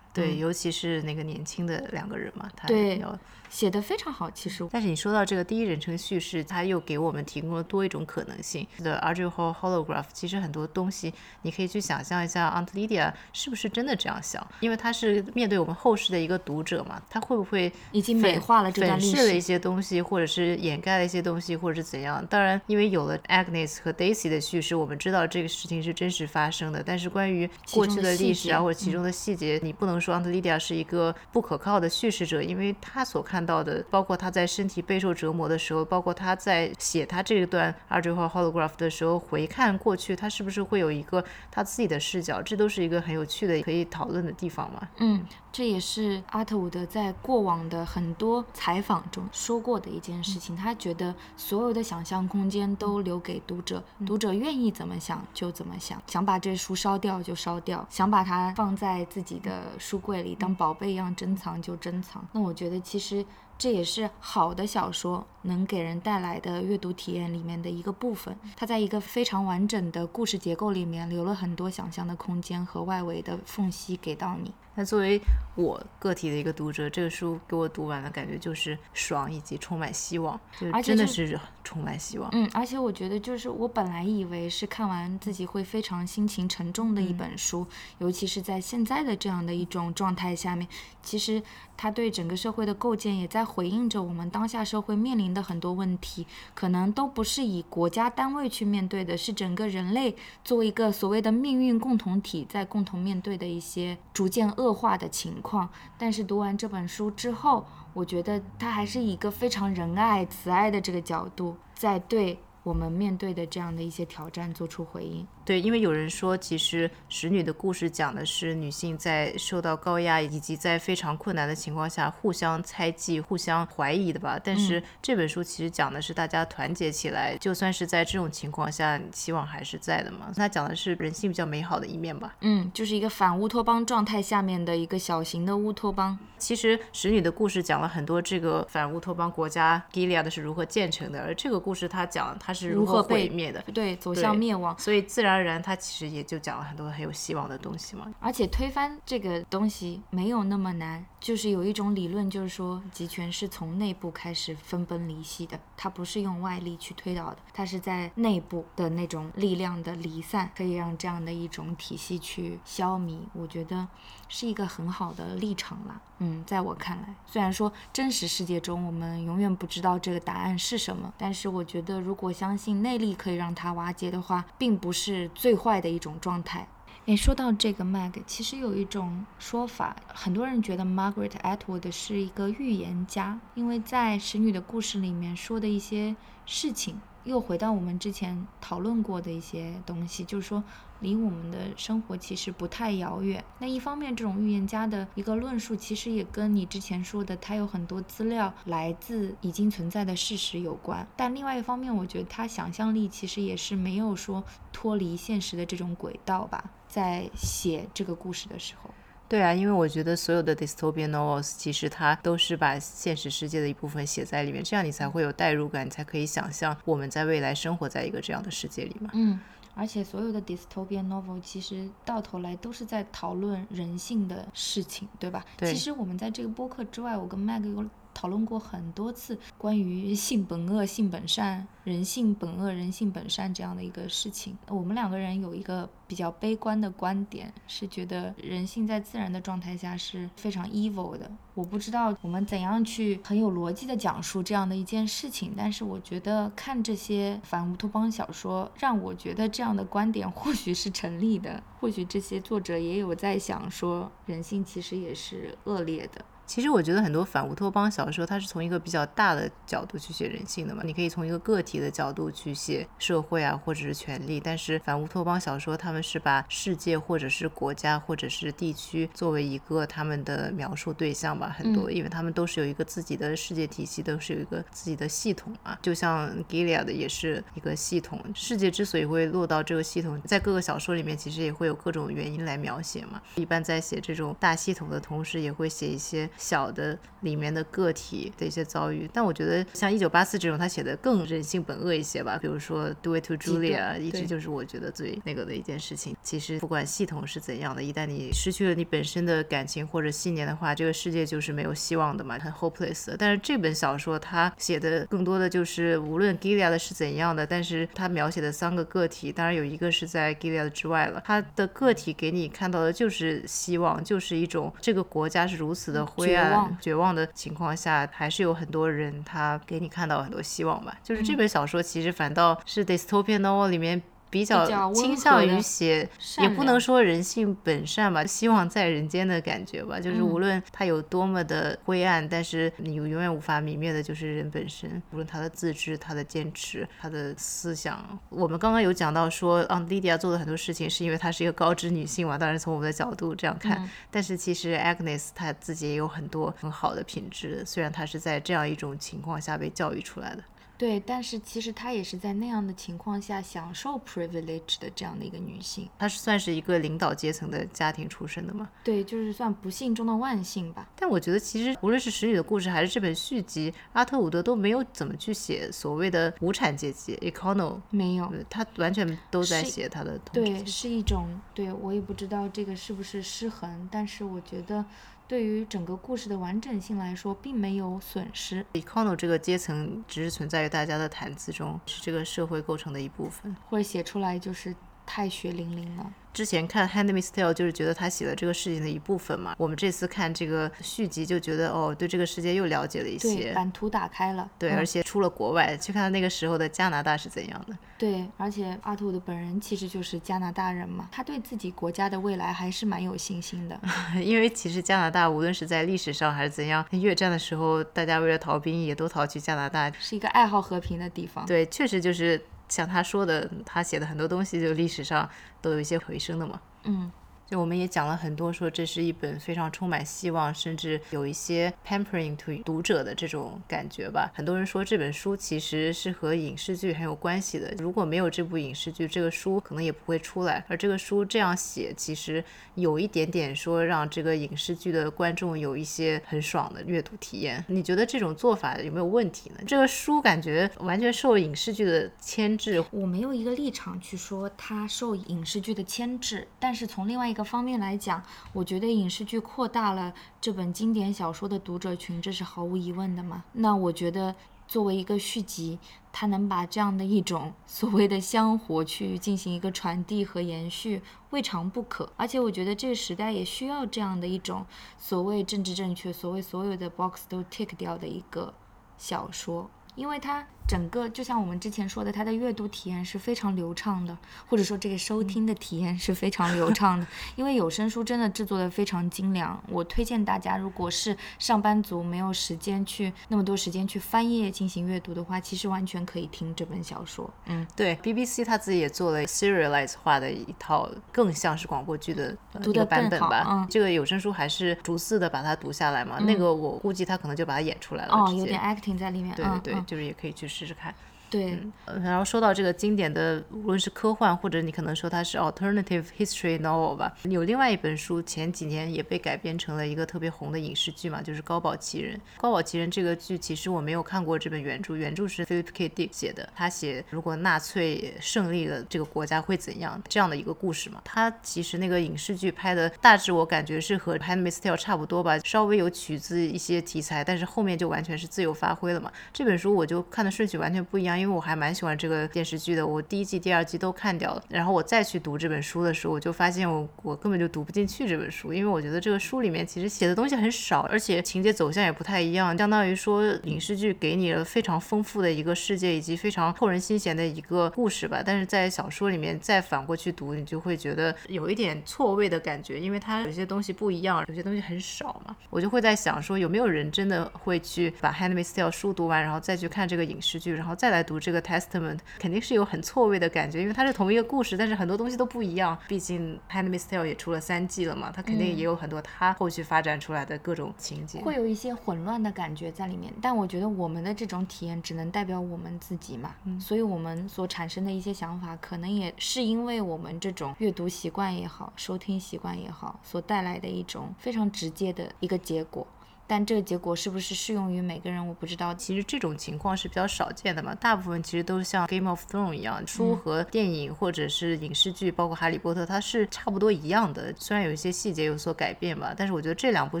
[0.12, 3.18] 对，尤其是那个年轻的两个人嘛，他要
[3.56, 4.30] 写的非常好。
[4.30, 8.66] 其实，但是你说到这个第一人称叙事，它又给我们提供了多一种可能性。
[8.80, 14.46] 的 a r g i Hall Holograph，其实很多东西你可以去想象一下，Aunt Lydia 是不是真的这样想？
[14.60, 22.22] 因为他是面对我们后世的一个读者嘛，他会不会已经美化了这段历史粉饰了一些东西，或者是掩盖了一些东西，或者是怎样？
[22.26, 26.82] 当然，因为有了 Agnes 和 Daisy 的叙事，我们知道这个事情是真实发生的。
[26.84, 42.42] 但是关于过去的历史啊，或者其中的细节，你不能说 Aunt Lydia 是一个不可靠的叙事者，因为他所看到的，包括他在身体备受折磨的时候，包括他在写他这一段 a r g i Hall Holograph 的时候，回看过去，他是不是会有一个他自己的视角？
[42.42, 44.88] 这都是一个很有趣的可以讨论的地方嘛。
[44.98, 45.24] 嗯，
[45.56, 50.54] 这也是阿特伍德在过往的很多采访中说过的一件事情。
[50.54, 62.22] 他觉得所有的想象空间都留给读者，读者愿意怎么想就怎么想，想把这书烧掉就烧掉，想把它放在自己的书柜里当宝贝一样珍藏就珍藏。
[62.32, 63.24] 那我觉得其实。
[63.58, 68.36] 这也是好的小说能给人带来的阅读体验里面的一个部分。
[68.54, 74.52] 它在一个非常完整的故事结构里面留了很多想象的空间和外围的缝隙给到你。
[74.78, 75.18] 那作为
[75.54, 82.28] 我个体的一个读者，这个书给我读完的感觉就是爽以及充满希望，就真的是充满希望。
[82.32, 87.66] 嗯，而且我觉得就是我本来以为是看完自己会非常心情沉重的一本书，
[88.00, 90.68] 尤其是在现在的这样的一种状态下面，
[91.02, 91.42] 其实
[91.74, 104.76] 它对整个社会的构建也在回应着我们当下社会面临的很多问题，可能都不是以国家单位去面对的，是整个人类作为一个所谓的命运共同体在共同面对的一些逐渐恶。
[104.76, 115.26] 化的情况，但是读完这本书之后，我觉得他还是以一个非常仁爱、慈爱的这个角度，在对我们面对的这样的一些挑战做出回应。
[115.46, 124.36] 对，因为有人说，其实使女的故事讲的是女性在受到高压以及在非常困难的情况下互相猜忌、互相怀疑的吧。
[124.42, 130.32] 但是这本书其实讲的是大家团结起来，就算是在这种情况下，希望还是在的嘛。
[130.34, 132.34] 它讲的是人性比较美好的一面吧。
[132.40, 136.18] 嗯，就是一个反乌托邦状态下面的一个小型的乌托邦。
[136.38, 144.76] 其实使女的故事讲了很多这个反乌托邦国家 Gilead 是如何建成的，而这个故事它讲它是如何毁灭的，对，走向灭亡。
[144.76, 145.35] 所以自然。
[145.36, 148.10] 当然，他其实也就讲了很多很有希望的东西嘛。
[148.20, 163.18] 而且推翻这个东西没有那么难，就是有一种理论，就是说集权是从内部开始分崩离析的，它不是用外力去推导的，它是在内部的那种力量的离散，可以让这样的一种体系去消弭。
[163.32, 163.88] 我觉得
[164.28, 166.00] 是一个很好的立场啦。
[166.18, 176.68] 嗯，在我看来，虽然说真实世界中我们永远不知道这个答案是什么，但是我觉得如果相信内力可以让它瓦解的话，并不是最坏的一种状态。
[177.06, 187.00] 诶，说到这个 Mag，其实有一种说法，很多人觉得 Margaret Atwood 是一个预言家，因为在《使女的故事》里面说的一些事情。
[187.22, 190.62] 又回到我们之前讨论过的一些东西，就是说
[191.00, 193.44] 离我们的生活其实不太遥远。
[193.58, 201.04] 那一方面，这种预言家的一个论述，其实也跟你之前说的，他有很多资料来自已经存在的事实有关。
[201.16, 208.90] 但另外一方面，我觉得他想象力其实也是没有说脱离现实的这种轨道吧，在写这个故事的时候。
[209.28, 219.10] 对啊，因为我觉得所有的 dystopian novels 其实它都是把现实世界的一部分写在里面，这样你才会有代入感，你才可以想象我们在未来生活在一个这样的世界里嘛。
[219.14, 219.40] 嗯，
[219.74, 225.44] 而且所有的 dystopian novel 其实到头来都是在讨论人性的事情，对吧？
[225.56, 225.72] 对。
[225.72, 227.84] 其实我们在这个播客之外，我跟 Mag 有
[228.16, 234.56] 讨论过很多次关于性本恶、性本善、人性本恶、人性本善这样的一个事情。
[234.68, 241.30] 我们两个人有一个比较悲观的观点，是觉得人性在自然的状态下是非常 evil 的。
[241.52, 251.62] 我不知道我们怎样去很有逻辑的讲述这样的一件事情，但是我觉得看这些反乌托邦小说，让我觉得这样的观点或许是成立的。
[251.78, 256.24] 或许这些作者也有在想说，人性其实也是恶劣的。
[256.46, 260.82] 其实我觉得很多反乌托邦小说，它是从一个比较大的角度去写人性的嘛。
[260.84, 264.38] 你可以从一个个体的角度去写社会啊，或者是权利。
[264.38, 271.54] 但是反乌托邦小说，他们是把世界或者是国家或者是地区作为一个他们的描述对象吧。
[271.58, 275.76] 很多，因为他们都是有一个自己的世界体系，都是有一个自己的系统啊。
[275.82, 278.22] 就像 Gilead 的也是一个系统。
[278.34, 283.20] 世界之所以会落到这个系统，在各个小说里面，其实也会有各种原因来描写嘛。
[283.34, 286.30] 一般在写这种大系统的同时，也会写一些。
[286.36, 289.08] 小的里面的个体的一些遭遇。
[289.12, 292.38] 但我觉得像一九八四这种，他写的更人性本恶一些吧。
[292.40, 296.16] 比如说 Do it to Julia，一直就是我觉得最那个的一件事情。
[296.22, 303.14] 其实不管系统是怎样的，一旦你失去了你本身的感情或者信念的话，这个世界就是没有希望的嘛，很 hopeless。
[303.18, 320.96] 但是这本小说它写的更多的就是，无论 Gilead 是怎样的，但是它描写的三个个体，当然有一个是在 Gilead 之外了，它的个体给你看到的就是希望，就是一种这个国家是如此的灰暗、绝望绝望的情况下，还是有很多人他给你看到很多希望吧。
[321.02, 324.02] 就是这本小说其实反倒是 dystopian novel 里面。
[324.28, 326.08] 比较倾向于写，
[326.38, 329.98] 也不能说人性本善吧，希望在人间的感觉吧。
[329.98, 338.18] 就是无论它有多么的灰暗，但是你永远无法泯灭的就是人本身，无论他的自制、他的坚持、他的思想。
[338.28, 350.42] 我们刚刚有讲到说，啊，莉迪亚做的很多事情是因为她是一个高知女性嘛，当然从我们的角度这样看，但是其实 Agnes 她自己也有很多很好的品质，虽然她是在这样一种情况下被教育出来的。
[350.78, 355.88] 对，但是其实她也是在那样的情况下享受 privilege 的这样的一个女性。
[355.98, 358.68] 她是算是一个领导阶层的家庭出身的嘛？
[358.84, 360.88] 对，就是算不幸中的万幸吧。
[360.96, 374.84] 但我觉得，其实无论是《使女的故事》还是这本续集，阿特伍德都没有怎么去写所谓的无产阶级 （econo），没有，呃他完全都在写他的统治阶对，是一种对我也不知道这个是不是失衡，但是我觉得
[375.28, 378.64] 对于整个故事的完整性来说，并没有损失。
[378.74, 383.56] econo 这个阶层只是存在于大家的谈资中，是这个社会构成的一部分。
[383.68, 384.74] 或者写出来就是
[385.06, 386.12] 太血淋淋了。
[386.34, 393.54] 之前看《Handmaid's Tale》就是觉得他写了这个事情的一部分嘛，我们这次看这个续集就觉得哦，对这个世界又了解了一，些。
[393.54, 394.46] 版图打开了。
[394.58, 397.74] 对，嗯而且出了国外，去看那个时候的加拿大是怎样的。
[397.96, 403.80] 对，而且阿图的本人其实就是加拿大人嘛，他对自己国家的未来还是蛮有信心的。
[404.22, 409.90] 因为其实加拿大无论是在历史上还是怎样，越战的时候，大家为了逃兵也都逃去加拿大。
[409.98, 411.46] 是一个爱好和平的地方。
[411.46, 412.38] 对，确实就是
[412.68, 415.28] 像他说的，他写的很多东西，就历史上
[415.60, 416.60] 都有一些回声的嘛。
[416.84, 417.10] 嗯，
[417.48, 424.30] 就我们也讲了很多，说这是一本非常充满希望，甚至有一些 pampering to 读者的这种感觉吧。
[424.34, 430.64] 很多人说这本书其实是和影视剧很有关系的，如果没有这部影视剧，这个书可能也不会出来。
[430.68, 432.42] 而这个书这样写，其实
[432.74, 437.64] 有一点点说让这个影视剧的观众有一些很爽的阅读体验。
[437.68, 439.56] 你觉得这种做法有没有问题呢？
[439.66, 448.22] 这个书感觉完全受影视剧的牵制，我没有一个立场去说它受影视剧的牵制，但是从另外一个方面来讲，
[448.54, 453.44] 我觉得影视剧扩大了这本经典小说的读者群，这是毫无疑问的嘛。
[453.52, 454.34] 那我觉得
[454.66, 455.78] 作为一个续集，
[456.10, 462.10] 它能把这样的一种所谓的香火去进行一个传递和延续，未尝不可。
[462.16, 464.64] 而且我觉得这个时代也需要这样的一种
[464.96, 468.54] 所谓政治正确、所谓所有的 box 都 tick 掉的一个
[468.96, 474.16] 小说，因为它整个就像我们之前说的，它的阅读体验是非常流畅的，
[474.48, 477.06] 或者说这个收听的体验是非常流畅的。
[477.36, 487.30] 因为有声书真的制作的非常精良，我推荐大家，如果是上班族没有时间去那么多时间去翻页进行阅读的话，其实完全可以听这本小说。
[487.46, 493.44] 嗯，对，BBC 他自己也做了 serialize 化的一套，更像是广播剧的一个版本吧。
[493.48, 496.18] 嗯这个有声书还是逐字的把它读下来嘛？
[496.20, 498.12] 那个我估计他可能就把它演出来了。
[498.12, 499.32] 哦，有点 acting 在里面。
[499.36, 500.94] 对对对，就是也可以去试试看。
[501.28, 512.14] 对，呃然后说到这个经典的，无论是科幻或者你可能说它是 alternative history novel 吧，有另外一本书前几年也被改编成了一个特别红的影视剧嘛，就是《高堡奇人》。
[512.38, 515.88] 《高堡奇人》这个剧其实我没有看过这本原著，原著是 Philip K.
[515.88, 521.02] Dick 写的，他写如果纳粹胜利了，这个国家会怎样这样的一个故事嘛。
[521.04, 529.12] 他其实那个影视剧拍的大致我感觉是和《Handmaid's Tale》差不多吧，稍微有取自一些题材，但是后面就完全是自由发挥了嘛。
[529.32, 534.42] 这本书我就看的顺序完全不一样，因为我还蛮喜欢这个电视剧的，我第一季、第二季都看掉了。
[534.48, 548.22] 然后我再去读这本书的时候，我就发现我我根本就读不进去这本书，因为我觉得这个书里面其实写的东西很少，而且情节走向也不太一样，相当于说影视剧给你了非常丰富的一个世界以及非常扣人心弦的一个故事吧。
[548.24, 555.36] 但是在小说里面再反过去读，你就会觉得有一点错位的感觉，因为它有些东西不一样，有些东西很少嘛。
[555.50, 565.78] 我就会在想说，有没有人真的会去把《Handmaid's Tale》书读完，然后再去看这个影视剧，然后再来读这个 Testament，肯定是有很错位的感觉，因为它是同一个故事，但是很多东西都不一样。
[565.86, 571.20] 毕竟《Handmaid's Tale》也出了三季了嘛，它肯定也有很多它后续发展出来的各种情节。
[571.20, 585.86] 会有一些混乱的感觉在里面，但我觉得我们的这种体验只能代表我们自己嘛，所以我们所产生的一些想法，可能也是因为我们这种阅读习惯也好，收听习惯也好，所带来的一种非常直接的一个结果。
[586.28, 588.74] 但这个结果是不是适用于每个人，我不知道。
[588.74, 597.32] 其实这种情况是比较少见的嘛，大部分其实都是像《Game of Thrones》一样，书和电影或者是影视剧，包括《哈利波特》，它是差不多一样的。
[597.38, 600.00] 虽然有一些细节有所改变吧，但是我觉得这两部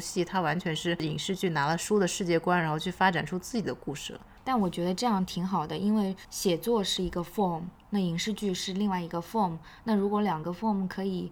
[0.00, 4.20] 戏它完全是影视剧拿了书的世界观，然后去发展出自己的故事了。
[4.42, 9.58] 但我觉得这样挺好的，因为写作是一个 form，那影视剧是另外一个 form。
[9.84, 11.30] 那如果两个 form 可以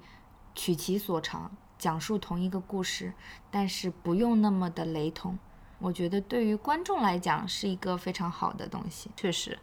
[0.55, 1.51] 取其所长。
[1.79, 3.13] 讲述同一个故事，
[3.51, 5.39] 但是不用那么的雷同，
[5.79, 9.11] 我觉得对于观众来讲是一个非常好的东西。
[9.17, 9.59] 确实，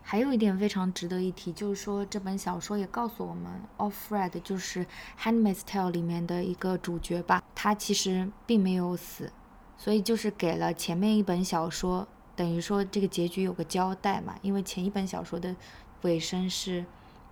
[0.00, 4.84] 还有一点非常值得一提，就是说这本小说也告诉我们，Offred 就是
[5.20, 9.30] 《Handmaid's Tale》里面的一个主角吧，他其实并没有死，
[9.76, 14.36] 所以就是给了前面一本小说，等于说这个结局有个交代嘛。
[14.40, 15.54] 因为前一本小说的
[16.02, 16.86] 尾声是，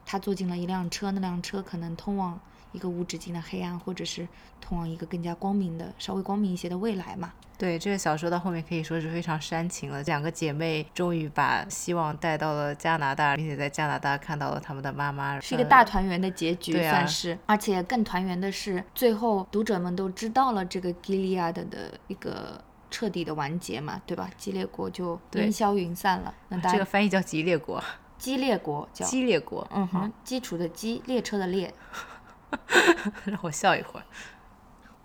[0.05, 2.39] 他坐进了一辆车，那辆车可能通往。
[2.77, 4.29] 一个无止境的黑暗，或者是
[4.61, 7.33] 通往一个更加光明的、稍微光明一些的未来嘛？
[7.57, 10.03] 对，这个小说到后面可以说是非常煽情了。
[10.03, 17.39] 两个姐妹终于把希望带到了加拿大，并且在加拿大看到了他们的妈妈，是一个大团圆的结局，算是。
[17.47, 24.29] 而且更团圆的是，最后读者们都知道了这个基利亚的的一个彻底的完结嘛，对吧？
[24.37, 26.35] 激烈国就烟消云散了。
[26.49, 27.83] 那这个翻译叫激烈国，
[28.19, 31.73] 激烈国叫激烈国，嗯哼，基础的激，列车的列。
[33.25, 34.07] 让我笑一会儿。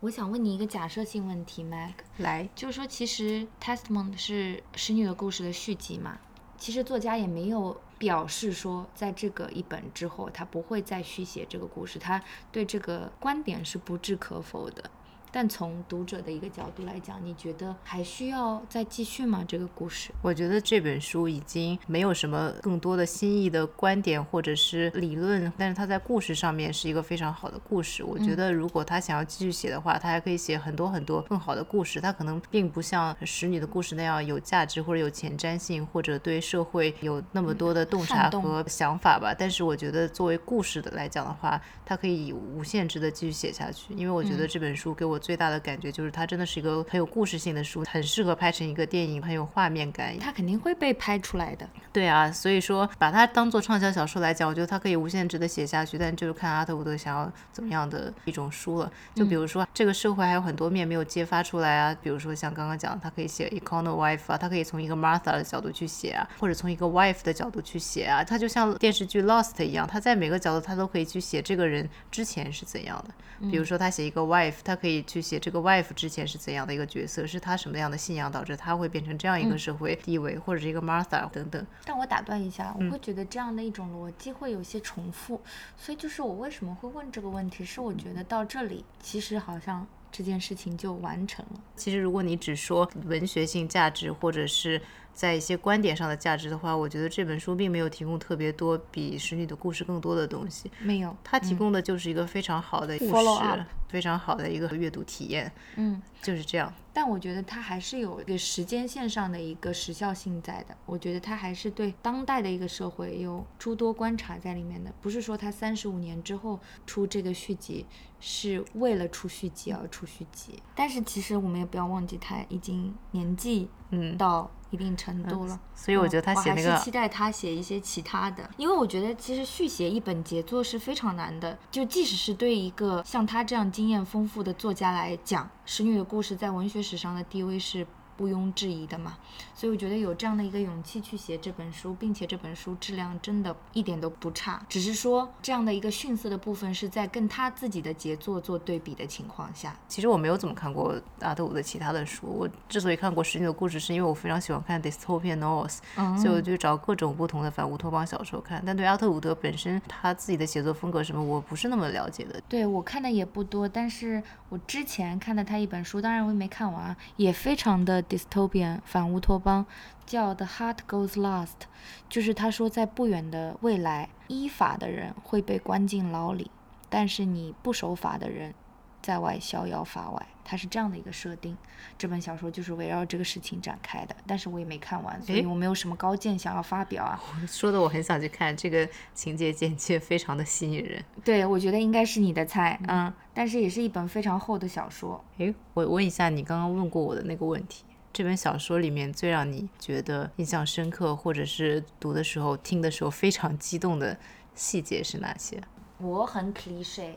[0.02, 3.24] 我想问你一个假设性问题，Mac 来，就是说，其实
[3.62, 6.18] 《Testament》是《使女的故事》的续集嘛？
[6.58, 14.89] 其实作家也没有表示说，在这个一本之后，他不会再续写这个故事，他对这个观点是不置可否的。
[15.32, 19.46] 但从读者的一个角度来讲，你觉得还需要再继续吗？
[19.48, 20.12] 这个故事？
[20.22, 28.04] 我觉得这本书已经没有什么更多的新意的观点或者是理论，但是它在故事上面是一个非常好的故事。
[28.04, 32.02] 我觉得如果他想要继续写的话，他还可以写很多很多更好的故事。
[32.02, 39.34] 他可能并不像《使女的故事》那样有价值或者有前瞻性，或者对社会有那么多的洞察和想法吧。
[39.34, 45.20] 但是我觉得作为故事的来讲的话，它可以无限制的继续写下去，因为我觉得这本书给我。
[45.22, 50.17] 最大的感觉就是它真的是一个很有故事性的书，很适合拍成一个电影，很有画面感。
[50.19, 51.69] 它肯定会被拍出来的。
[51.93, 55.97] 对啊，所以说把它当做畅销小说来讲，我觉得它可以无限制的写下去。
[55.97, 58.91] 但就是看阿特伍德想要怎么样的一种书了。
[59.13, 68.24] 就比如说这个社会还有很多面没有揭发出来啊，比如说像刚刚讲，他可以写 e o wife 啊，他可以从一个 Martha 的角度去写啊，或者从一个 wife 的角度去写啊。
[68.24, 73.13] 他就像电视剧 Lost 一样，他在每个角度他都可以去写这个人之前是怎样的。
[73.49, 81.66] 比如说他写一个 wife，他可以去写这个 wife 之前是怎样的一个角色，是他什么样的信仰导致他会变成这样一个社会地位，或者是一个 Martha 等等。
[81.84, 85.41] 但我打断一下，我会觉得这样的一种逻辑会有些重复，
[85.76, 91.62] 所以就是我为什么会问这个问题，是我觉得到这里其实好像这件事情就完成了。
[91.76, 94.82] 其实如果你只说文学性价值，或者是
[95.14, 100.72] 在一些观点上的价值的话，我觉得这本书并没有提供特别多比《使女的故事》更多的东西。
[100.82, 105.51] 没有，它提供的就是一个非常好的故事，非常好的一个阅读体验。
[105.76, 106.74] 嗯，就是这样。
[106.93, 110.76] 但我觉得它还是有一个时间线上的一个时效性在的。
[110.86, 114.91] 我觉得它还是对当代的一个社会有诸多观察在里面的。
[115.01, 117.86] 不是说它三十五年之后出这个续集
[118.20, 120.62] 是为了出续集而出续集。
[120.76, 124.49] 但是其实我们也不要忘记，他已经年纪嗯到。
[124.72, 137.86] 一定程度了，所以我觉得他写那个，我还是期待他写一些其他的，因为我觉得其实续写一本杰作是非常难的，就即使是对一个像他这样经验丰富的作家来讲，《使女的故事》在文学史上的地位是。
[138.22, 139.17] 毋庸置疑的嘛，
[139.55, 149.76] 所以我觉得有这样的一个勇气去写这本书，并且这本书质量真的一点都不差，只是说这样的一个逊色的部分是在跟他自己的杰作做对比的情况下。
[149.88, 155.80] 其实我没有怎么看过阿特伍的其他的书，我之所以看过《使女的故事》，是因为我非常喜欢看 dystopian novels，
[156.22, 158.61] 所以我就找各种不同的反乌托邦小说看。
[158.63, 162.39] 但对阿特伍德本身他自己的写作风格什么，我不是那么了解的。
[162.47, 167.99] 对我看的也不多，但是我之前看的他一本书，当然我也没看完，也非常的。
[168.12, 169.66] Dystopian 反乌托邦
[170.05, 171.68] 叫 The Heart Goes Last，
[172.09, 176.51] 就是他说在不远的未来，依法的人会被关进牢里，
[176.89, 178.53] 但是你不守法的人
[179.01, 180.28] 在外逍遥法外。
[180.43, 181.55] 它是这样的一个设定，
[181.99, 187.18] 这本小说就是围绕这个事情展开的，但是我也没看完，所以我没有什么高见想要发表啊。
[187.47, 191.01] 说的我很想去看，这个情节简介非常的吸引人。
[191.24, 195.24] 对，我觉得应该是你的菜，嗯，但是也是一本非常厚的小说。
[195.38, 197.86] 诶，我问一下你刚刚问过我的那个问题。
[198.14, 204.18] 这本小说里面最让你觉得印象深刻，或者是读的时候、听的时候非常激动的
[204.53, 205.62] 细节是哪些？
[205.97, 207.14] 我很 cliche，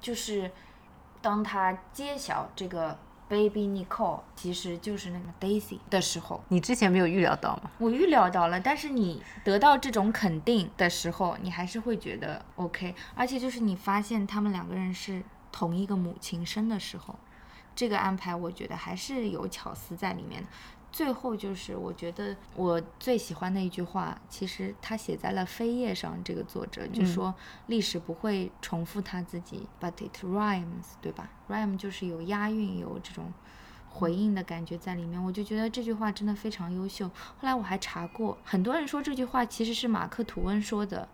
[0.00, 0.50] 就是
[1.20, 2.96] 当他揭晓这个
[3.28, 7.70] Baby Nicole 其实就是那个 Daisy 的时候，你之前没有预料到吗？
[7.78, 17.18] 我预料到了，但是你得到这种肯定的时候，你还是会觉得 OK，而且就是你发现他们两个人是同一个母亲生的时候，
[17.76, 20.48] 这个安排我觉得还是有巧思在里面的。
[20.92, 27.34] 最后就是我觉得我最喜欢的一句话，其实他写在了扉页上，这个作者就说
[27.66, 33.30] 历史不会重复它自己，but it rhymes，对吧？rhyme 就是有押韵，有这种
[33.90, 35.22] 回应的感觉在里面。
[35.22, 37.06] 我就觉得这句话真的非常优秀。
[37.08, 41.06] 后来我还查过，很多人说这句话其实是马克吐温说的。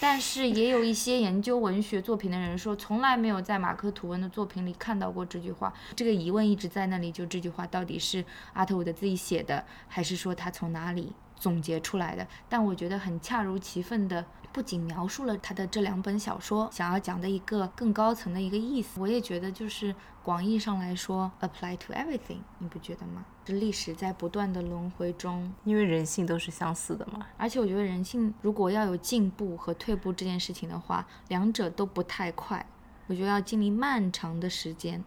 [0.00, 5.72] 但是也有一些研究文学作品的人说，从来没有在马克吐温的作品里看到过这句话。
[5.94, 8.24] 这个疑问一直在那里，就这句话到底是
[8.54, 12.26] 阿特伍德自己写的，还是说他从哪里总结出来的？
[12.48, 14.24] 但我觉得很恰如其分的。
[14.52, 23.24] 不仅描述了他的这两本小说想要讲的一个更高层的一个意思，我也觉得就是广义上来说，apply to everything，你不觉得吗？
[23.44, 27.26] 这历史在不断的轮回中，因为人性都是相似的嘛。
[27.36, 32.64] 而且我觉得人性如果要有进步和退步这件事情的话，两者都不太快，
[33.06, 35.04] 我觉得要经历漫长的时间，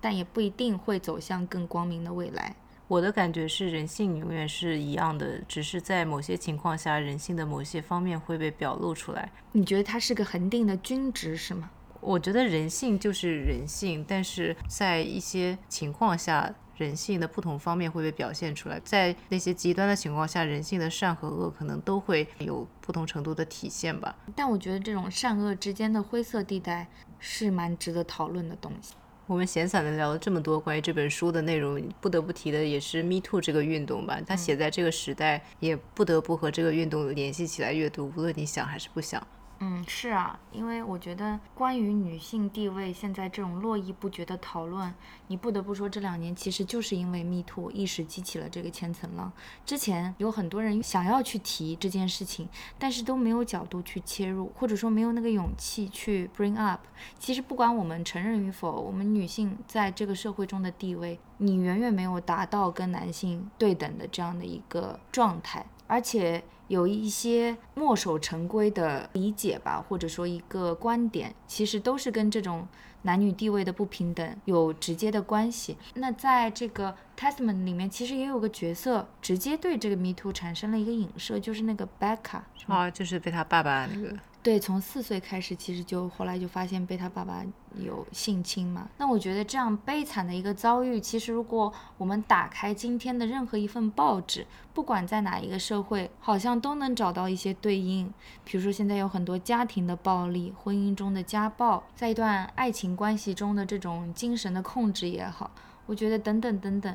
[0.00, 2.56] 但也不一定会走向更光明的未来。
[2.86, 9.32] 我的感觉是，人性永远是一样的，只是在某些情况下，人性的某些方面会被表露出来。
[9.52, 11.70] 你觉得它是个恒定的均值是吗？
[12.00, 18.78] 我觉得人性就是人性，但是在一些情况下，人性的不同方面会被表现出来。
[18.84, 24.14] 在那些极端的情况下，人性的善和恶可能都会有不同程度的体现吧。
[24.36, 26.86] 但我觉得这种善恶之间的灰色地带
[27.18, 28.92] 是蛮值得讨论的东西。
[29.26, 34.20] 我们闲散的聊了这么多关于这本书的内容，不得不提的也是 Me Too 这个运动吧。
[34.26, 39.26] 它写在这个时代，也不得不和这个运动联系起来阅读，无论你想还是不想。
[39.66, 44.92] 嗯，是啊，因为我觉得关于女性地位现在这种络绎不绝的讨论，
[45.28, 49.32] 你不得不说这两年其实就是因为 Me Too 意识激起了这个千层浪。
[49.64, 52.46] 之前有很多人想要去提这件事情，
[52.78, 56.82] 但是都没有角度去切入，或者说没有那个勇气去 bring up。
[57.18, 66.44] 其实不管我们承认与否，我们女性在这个社会中的地位，你远远没有达到跟男性对等的这样的一个状态，而且。
[66.68, 72.66] 有一些墨守成规的理解吧，或者说一个观点，其实都是跟这种
[73.02, 75.76] 男女地位的不平等有直接的关系。
[75.94, 84.16] 那在这个 Testament 里面，其实也有个角色直接对这个 Me Too 产生了一个影射，就是那个 Becca，啊，就是被他爸爸那个。
[84.44, 87.42] 对，从四岁开始，其实就后来就发现被他爸爸
[87.78, 88.90] 有性侵嘛。
[88.98, 98.12] 那我觉得这样悲惨的一个遭遇，其实如果我们打开今天的任何一份报纸，不管在哪一个社会，好像都能找到一些对应。
[98.44, 105.50] 比如说现在有很多家庭的暴力、婚姻中的家暴，在一段爱情关系中的这种精神的控制也好，
[105.86, 106.94] 我觉得等等等等。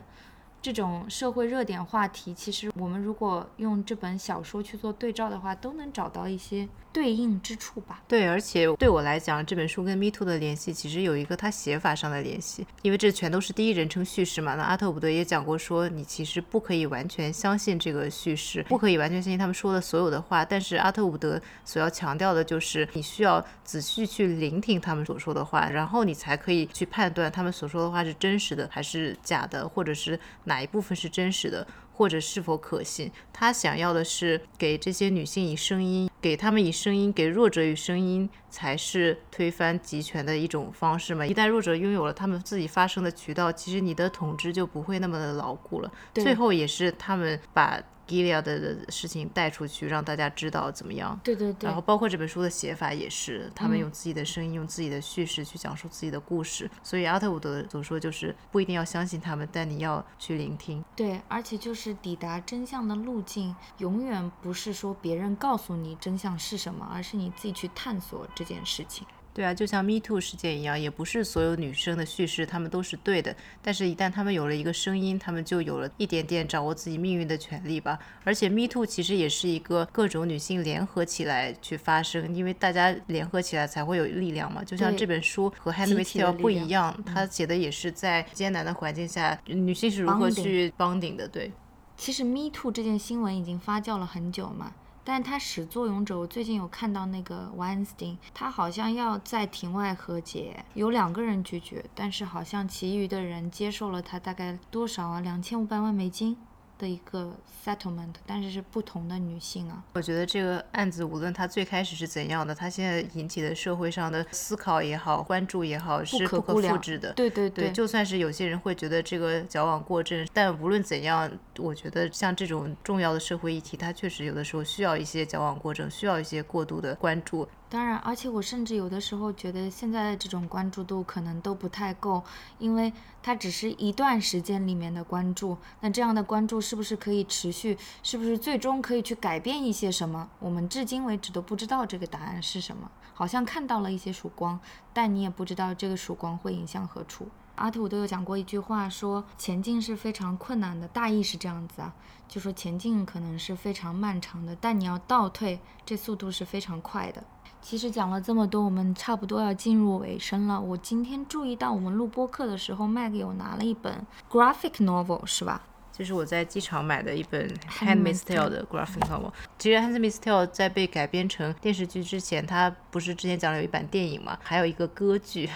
[0.61, 8.01] 这种社会热点话题，其实我们如果用这本小说去做对照的话，都能找到一些对应之处吧。
[8.07, 14.55] 对，而且对我来讲，这本书跟 Me Too 的联系，其实有一个它写法上的联系，因为这全都是第一人称叙事嘛。
[14.55, 20.43] 那阿特伍德也讲过，说你其实不可以完全相信这个叙事，不可以完全相信他们说的所有的话。
[20.43, 30.19] 但是阿特伍德所要强调的就是，你需要仔细去聆听他们所说的话，然后你才可以去判断他们所说的话是真实的还是假的，或者是。
[30.45, 31.67] 哪一部分是真实的，
[31.99, 33.11] 或者是否可信？
[33.33, 41.27] 他想要的是给这些女性以声音，给他们以声音，给弱者以声音，才是推翻集权的一种方式嘛？
[41.27, 45.91] 一旦弱者拥有了他们自己发声的渠道，其实你的统治就不会那么的牢固了。
[46.13, 47.77] 最后也是他们把。
[48.09, 51.19] 伊利亚的事情带出去，让大家知道怎么样？
[51.23, 51.67] 对对对。
[51.67, 56.69] 然后包括这本书的写法也是，他们用自己的声音，用自己的叙事去讲述自己的故事。
[56.83, 60.83] 所以阿特伍德所说就是不一定要相信他们，但你要去聆听。
[60.95, 69.05] 对，而且就是抵达真相的路径，永远不是说别人告诉你真相是什么，而是你自己去探索这件事情。
[69.31, 73.33] 对啊，就像 Me Too 事件一样，也不是所有女生的叙事她们都是对的。
[73.61, 77.97] 但是，一旦她们有了一个声音，她们就有了一点点掌握自己命运的权利吧。
[78.23, 84.63] 而且，Me Too 其实也是一个各种女性联合起来去发声，因为大家联合起来才会有力量嘛。
[84.63, 91.27] 就像这本书和《Handmaid's Tale》不一样，它写的也是在艰难的环境下，女性是如何去帮顶的。
[91.27, 91.51] 对，
[91.95, 94.73] 其实 Me Too 这件新闻已经发酵了很久嘛。
[95.11, 105.19] 但他始作俑者，我最近有看到那个 Weinstein，他好像要在庭外和解，有两个人拒绝，但是好像其余的人接受了他大概多少啊？
[105.19, 106.37] 两千五百万美金，
[106.79, 109.83] 的一个 settlement，但是是不同的女性啊。
[109.93, 117.13] 我觉得这个案子无论它最开始是怎样的，它现在引起的社会上的思考也好、关注也好，是不可复制的。
[117.13, 127.47] 对对对，就算是有些人会觉得这个矫枉过正，但无论怎样，我觉得像这种重要的社会议题，它确实有的时候需要一些矫枉过正，需要一些过度的关注。
[127.71, 132.23] 当然，而且我甚至有的时候觉得现在的这种关注度可能都不太够，
[132.57, 135.55] 因为它只是一段时间里面的关注。
[135.81, 137.75] 那这样的关注是不是可以持续？
[138.03, 140.29] 是不是最终可以去改变一些什么？
[140.37, 142.91] 我们至今为止都不知道这个答案是什么。
[143.15, 144.59] 好像看到了一些曙光，
[144.93, 147.27] 但你也不知道这个曙光会引向何处。
[147.55, 151.91] 阿特伍德有讲过一句话，说前进是非常困难的，大意是这样子啊，
[152.27, 157.23] 就说前进可能是非常漫长的，但你要倒退，这速度是非常快的。
[157.63, 160.61] 其实讲了这么多，我们差不多要进入尾声了。
[160.61, 165.63] 我今天注意到我们录播课的时候麦给我拿了一本 graphic novel，是吧？
[165.99, 169.33] 就是我在机场买的一本《Handmaid's Tale》的 graphic novel。
[169.57, 175.49] 其实《Handmaid's Tale》在被改编成电视剧之前，它不是之前讲了有一版电影嘛，还有一个歌剧，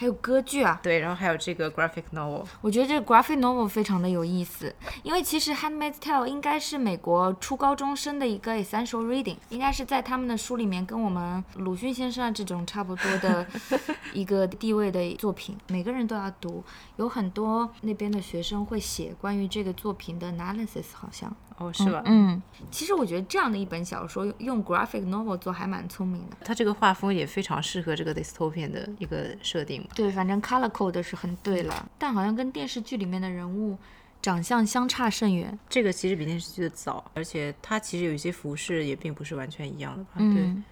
[0.00, 2.42] 还有歌剧啊，对，然后还有这个 graphic novel。
[2.62, 13.46] 我觉得这个 graphic novel 非常的有意思，因为其实《Handmaid's Tale》应该是美国初高中生的一个 essential reading，应该是在他们的书里面跟我们鲁迅先生啊这种差不多的
[14.14, 16.64] 一个地位的作品，每个人都要读。
[16.96, 21.30] 有很多那边的学生会写关于这个作品的 analysis，好像。
[21.60, 22.02] 哦，是吧？
[22.06, 26.36] 嗯，其实我觉得这样的一本小说用用 graphic novel 做还蛮聪明的。
[26.42, 29.86] 它这个画风也非常适合这个 dystopian 的一个设定。
[29.94, 33.76] 对，反正 color code 是很对了，但好像跟电视剧里面的人物
[34.22, 35.58] 长相相差甚远。
[35.68, 40.12] 这个其实比电视剧的早，而且它其实有一些服饰也并不是完全一样的吧？
[40.16, 40.24] 对。
[40.24, 40.64] 嗯，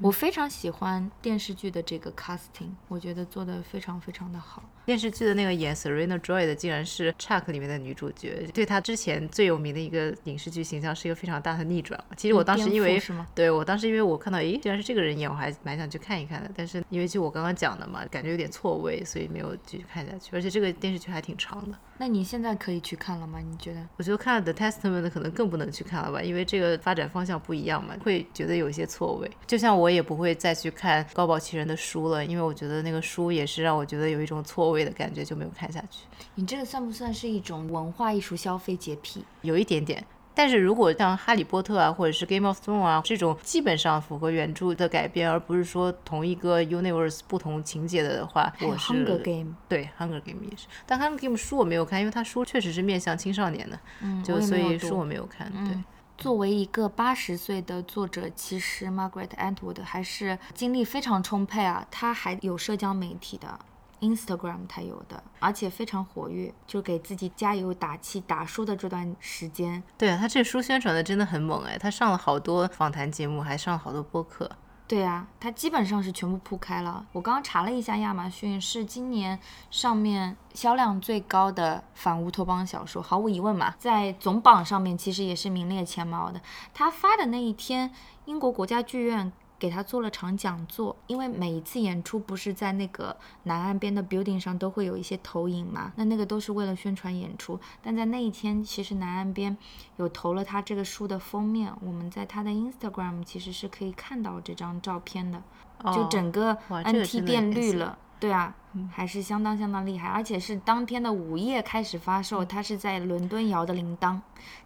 [0.00, 4.62] 我非常喜欢电视剧的这个 casting，我觉得做的非常非常的好。
[4.84, 11.98] 电视剧的那个演 Serena Joy 的，竟然是 Chuck 里面的女主角，对她之前最有名的一个影视剧形象是一个非常大的逆转。
[12.16, 13.00] 其实我当时因为
[13.34, 16.50] 对我当时因为我看到，诶，竟然是这个人演，我还蛮想去看一看的。
[16.54, 20.30] 但是因为就我刚刚讲的嘛，感觉有点错位，所以没有继续看下去。
[20.34, 23.38] 而且这个电视剧还挺长的，那你现在可以去看了吗？
[23.38, 23.80] 你觉得？
[23.96, 29.30] 我觉得看了 The Testament 可能更不能去看了吧，因为这个发展方向不一样嘛，会觉得有一些错位。
[29.46, 36.00] 就像我也不会再去看高保奇人的书了，因为我觉得那个书也是让我觉得有一种错位的感觉，就没有看下去。
[36.34, 39.24] 你这个算不算是一种文化艺术消费洁癖？
[39.42, 40.04] 有一点点。
[40.36, 50.66] 但是如果像《哈利波特》啊，或者是《Game of Thrones》啊这种基本上符合原著的改编，而不是说同一个 universe 不同情节的话，我是 Hunger Game，对《Hunger Game》也是。
[50.84, 55.48] 但《Hunger Game》书我没有看，因为它书确实是面向青少年的，嗯，就所以书我没有看。
[55.52, 55.84] 对嗯，
[56.16, 61.86] 作为一个八十岁的作者，其实 Margaret Atwood 还是精力非常充沛啊。
[61.90, 63.58] 她还有社交媒体的
[64.00, 68.20] ，Instagram 他有的，而且非常活跃，就给自己加油打气。
[68.20, 74.50] 打书的这段时间，对啊，他这书宣传的真的很猛哎，他上了好多访谈节目，还上了好多播客。
[74.86, 77.06] 对啊，它基本上是全部铺开了。
[77.12, 79.38] 我刚刚查了一下，亚马逊是今年
[79.70, 86.38] 上面销量最高的反乌托邦小说，毫无疑问嘛，在总榜上面其实也是名列前茅的。
[86.74, 87.90] 它发的那一天，
[88.26, 89.32] 英国国家剧院
[89.64, 97.58] 给他做了场讲座，因为每一次演出不是在那个南岸边的 building 上都会有一些投影嘛，那那个都是为了宣传演出。
[97.80, 99.56] 但在那一天，其实南岸边
[99.96, 105.42] 有投了他这个书的封面，我们在他的 Instagram 其实是可以看到这张照片的，
[105.84, 107.98] 就哦整个 NT 变很绿了。
[108.20, 108.54] 对啊，
[108.92, 114.18] 还是相当相当厉害，而且是当天的午夜开始发售，他是在伦敦摇的铃铛，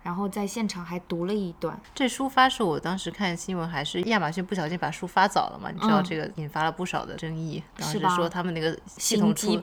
[0.02, 1.78] 然后在现场还读了一段。
[1.94, 9.61] 这书发售，我当时看新闻还是亚马逊不小心把书发早了嘛，你知道嗯这个引发了不少的争议，当时是说他们那个系统出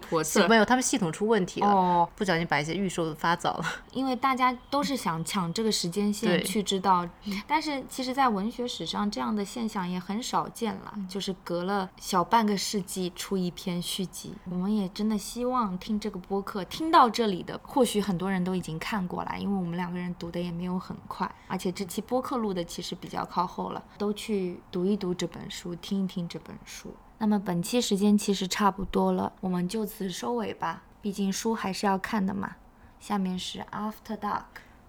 [0.48, 3.66] 没有，他们系统出问题了，哦，不小心把一些预售发早了。
[3.94, 7.08] 因为大家都是想抢这个时间线去知道，
[7.48, 14.35] 但是其实，在文学史上这样的现象也很少见了，就是隔了小半个世纪出一篇续集。
[14.50, 26.94] 我们也真的希望听这个播客听到这里的，或许很多人都已经看过了，因为我们两个人读的也没有很快，而且这期播客录的其实比较靠后了，都去读一读这本书，听一听这本书。
[27.18, 32.56] 那么本期时间其实差不多了，我们就此收尾吧，毕竟书还是要看的嘛。
[33.00, 34.44] 下面是 After Dark。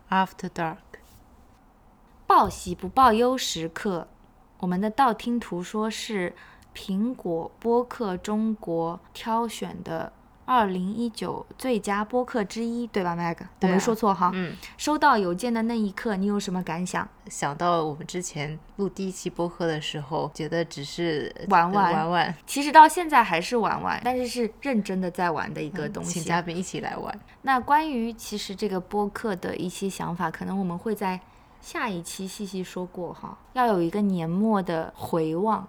[0.08, 0.76] After Dark，
[2.28, 4.06] 报喜不报忧时刻，
[4.58, 6.36] 我们的道听途说是
[6.76, 10.12] 苹果播客中国挑选的
[10.44, 14.30] 二零一九最佳播客之一，对吧，Meg？、我对啊没说错哈。
[14.34, 17.08] 嗯，收到邮件的那一刻，你有什么感想？
[17.28, 26.20] 想到我们之前录第一期播客的时候，觉得只是玩玩玩玩，其实到现在还是玩玩，但是是认真的在玩的一个东西。
[26.20, 27.18] 请嘉宾一起来玩。
[27.40, 31.18] 那关于其实这个播客的一些想法，可能我们会在
[31.62, 35.66] 下一期细细说过哈，要有一个年末的回望。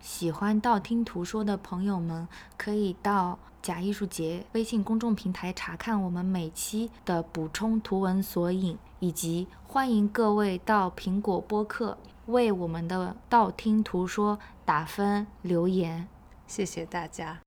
[0.00, 2.26] 喜欢道听途说的朋友们，
[2.56, 11.96] 可以到假艺术节微信公众平台查看我们每期的补充图文索引，以及欢迎各位到苹果播客
[12.26, 16.08] 为我们的道听途说打分留言。
[16.46, 17.38] 谢谢大家。